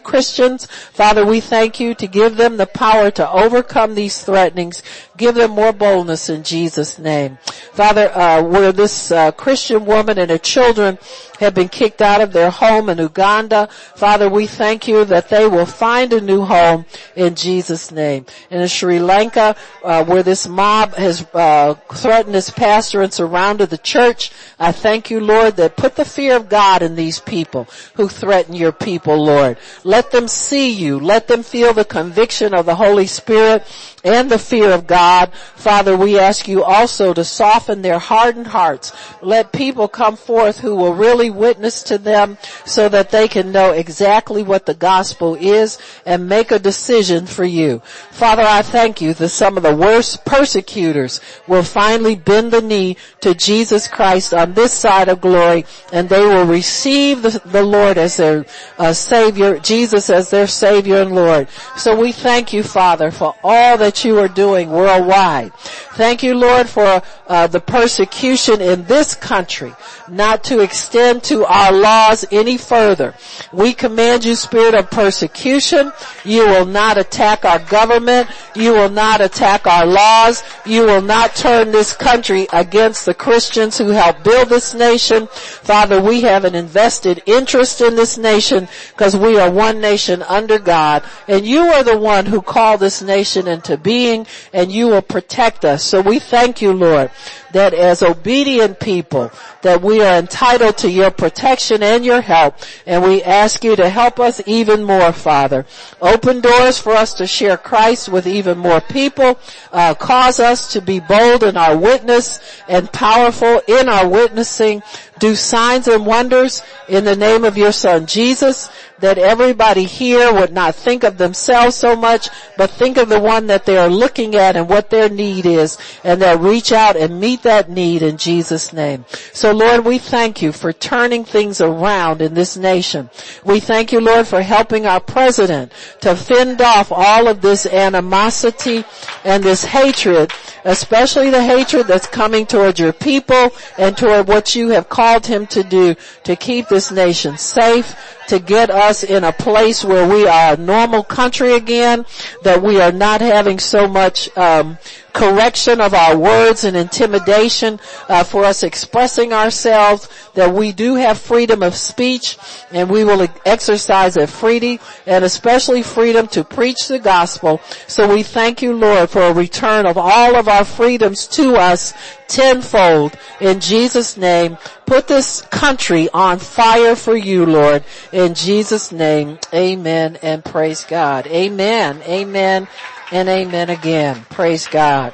[0.66, 4.82] Father, we thank you to give them the power to overcome these threatenings.
[5.18, 7.40] Give them more boldness in Jesus' name.
[7.74, 11.00] Father, uh, where this uh, Christian woman and her children
[11.40, 13.68] have been kicked out of their home in Uganda.
[13.96, 18.26] Father, we thank you that they will find a new home in Jesus' name.
[18.50, 23.70] And in Sri Lanka, uh, where this mob has uh, threatened this pastor and surrounded
[23.70, 27.68] the church, I thank you, Lord, that put the fear of God in these people
[27.96, 29.58] who threaten your people, Lord.
[29.84, 31.00] Let them see you.
[31.00, 33.64] Let them feel the conviction of the Holy Spirit
[34.04, 35.07] and the fear of God.
[35.56, 38.92] Father, we ask you also to soften their hardened hearts.
[39.22, 43.72] Let people come forth who will really witness to them so that they can know
[43.72, 47.80] exactly what the gospel is and make a decision for you.
[48.12, 52.98] Father, I thank you that some of the worst persecutors will finally bend the knee
[53.22, 57.98] to Jesus Christ on this side of glory and they will receive the, the Lord
[57.98, 58.46] as their
[58.78, 61.48] uh, Savior, Jesus as their Savior and Lord.
[61.76, 64.70] So we thank you, Father, for all that you are doing
[65.00, 65.54] worldwide.
[65.96, 69.74] Thank you, Lord, for uh, the persecution in this country
[70.10, 73.14] not to extend to our laws any further.
[73.52, 75.92] We command you, spirit of persecution.
[76.24, 78.30] You will not attack our government.
[78.56, 80.44] You will not attack our laws.
[80.66, 85.28] You will not turn this country against the Christians who helped build this nation.
[85.28, 90.60] Father, we have an invested interest in this nation because we are one nation under
[90.60, 95.02] God and you are the one who called this nation into being and you will
[95.02, 95.84] protect us.
[95.84, 97.12] So we thank you, Lord,
[97.52, 99.32] that as obedient people,
[99.62, 102.56] that we are entitled to your protection and your help.
[102.86, 105.66] And we ask you to help us even more, Father.
[106.02, 109.40] Open doors for us to share Christ with even more people.
[109.72, 114.84] Uh, cause us to be bold in our witness and powerful in our witnessing.
[115.20, 118.70] Do signs and wonders in the name of your son Jesus
[119.00, 123.48] that everybody here would not think of themselves so much, but think of the one
[123.48, 127.20] that they are looking at and what their need is, and they'll reach out and
[127.20, 129.06] meet that need in Jesus' name.
[129.34, 133.10] So Lord, we thank you for turning things around in this nation.
[133.44, 135.72] We thank you, Lord, for helping our president
[136.02, 138.84] to fend off all of this animosity
[139.24, 140.32] and this hatred,
[140.68, 145.48] especially the hatred that's coming toward your people and toward what you have called him
[145.48, 147.96] to do to keep this nation safe,
[148.28, 152.06] to get us in a place where we are a normal country again,
[152.44, 154.78] that we are not having so much um,
[155.18, 161.18] correction of our words and intimidation uh, for us expressing ourselves, that we do have
[161.18, 162.38] freedom of speech
[162.72, 167.60] and we will exercise that freedom and especially freedom to preach the gospel.
[167.88, 171.94] So we thank you, Lord, for a return of all of our freedoms to us
[172.28, 174.58] tenfold in Jesus name.
[174.86, 177.84] Put this country on fire for you, Lord.
[178.12, 181.28] In Jesus name, amen and praise God.
[181.28, 182.02] Amen.
[182.04, 182.68] Amen
[183.12, 184.26] and amen again.
[184.30, 185.14] Praise God.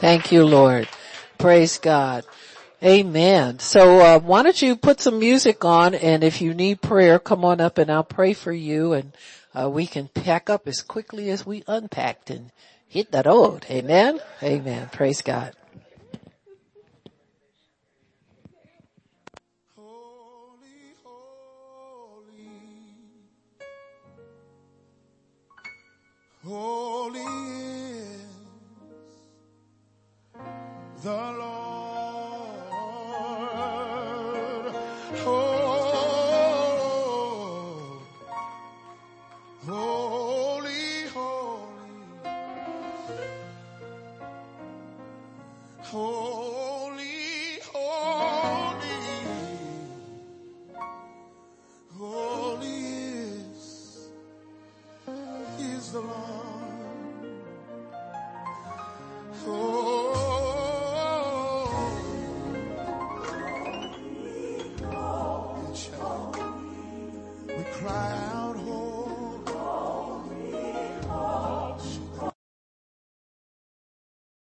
[0.00, 0.88] Thank you, Lord.
[1.38, 2.24] Praise God.
[2.82, 3.58] Amen.
[3.58, 7.44] So uh, why don't you put some music on and if you need prayer, come
[7.44, 9.12] on up and I'll pray for you and
[9.52, 12.52] uh, we can pack up as quickly as we unpacked and
[12.86, 13.66] hit that road.
[13.68, 14.20] Amen.
[14.42, 14.88] Amen.
[14.92, 15.57] Praise God.
[26.48, 28.26] Holy is
[31.02, 31.50] the Lord.
[35.26, 35.92] Oh,
[39.66, 41.92] holy, holy,
[45.82, 46.37] holy,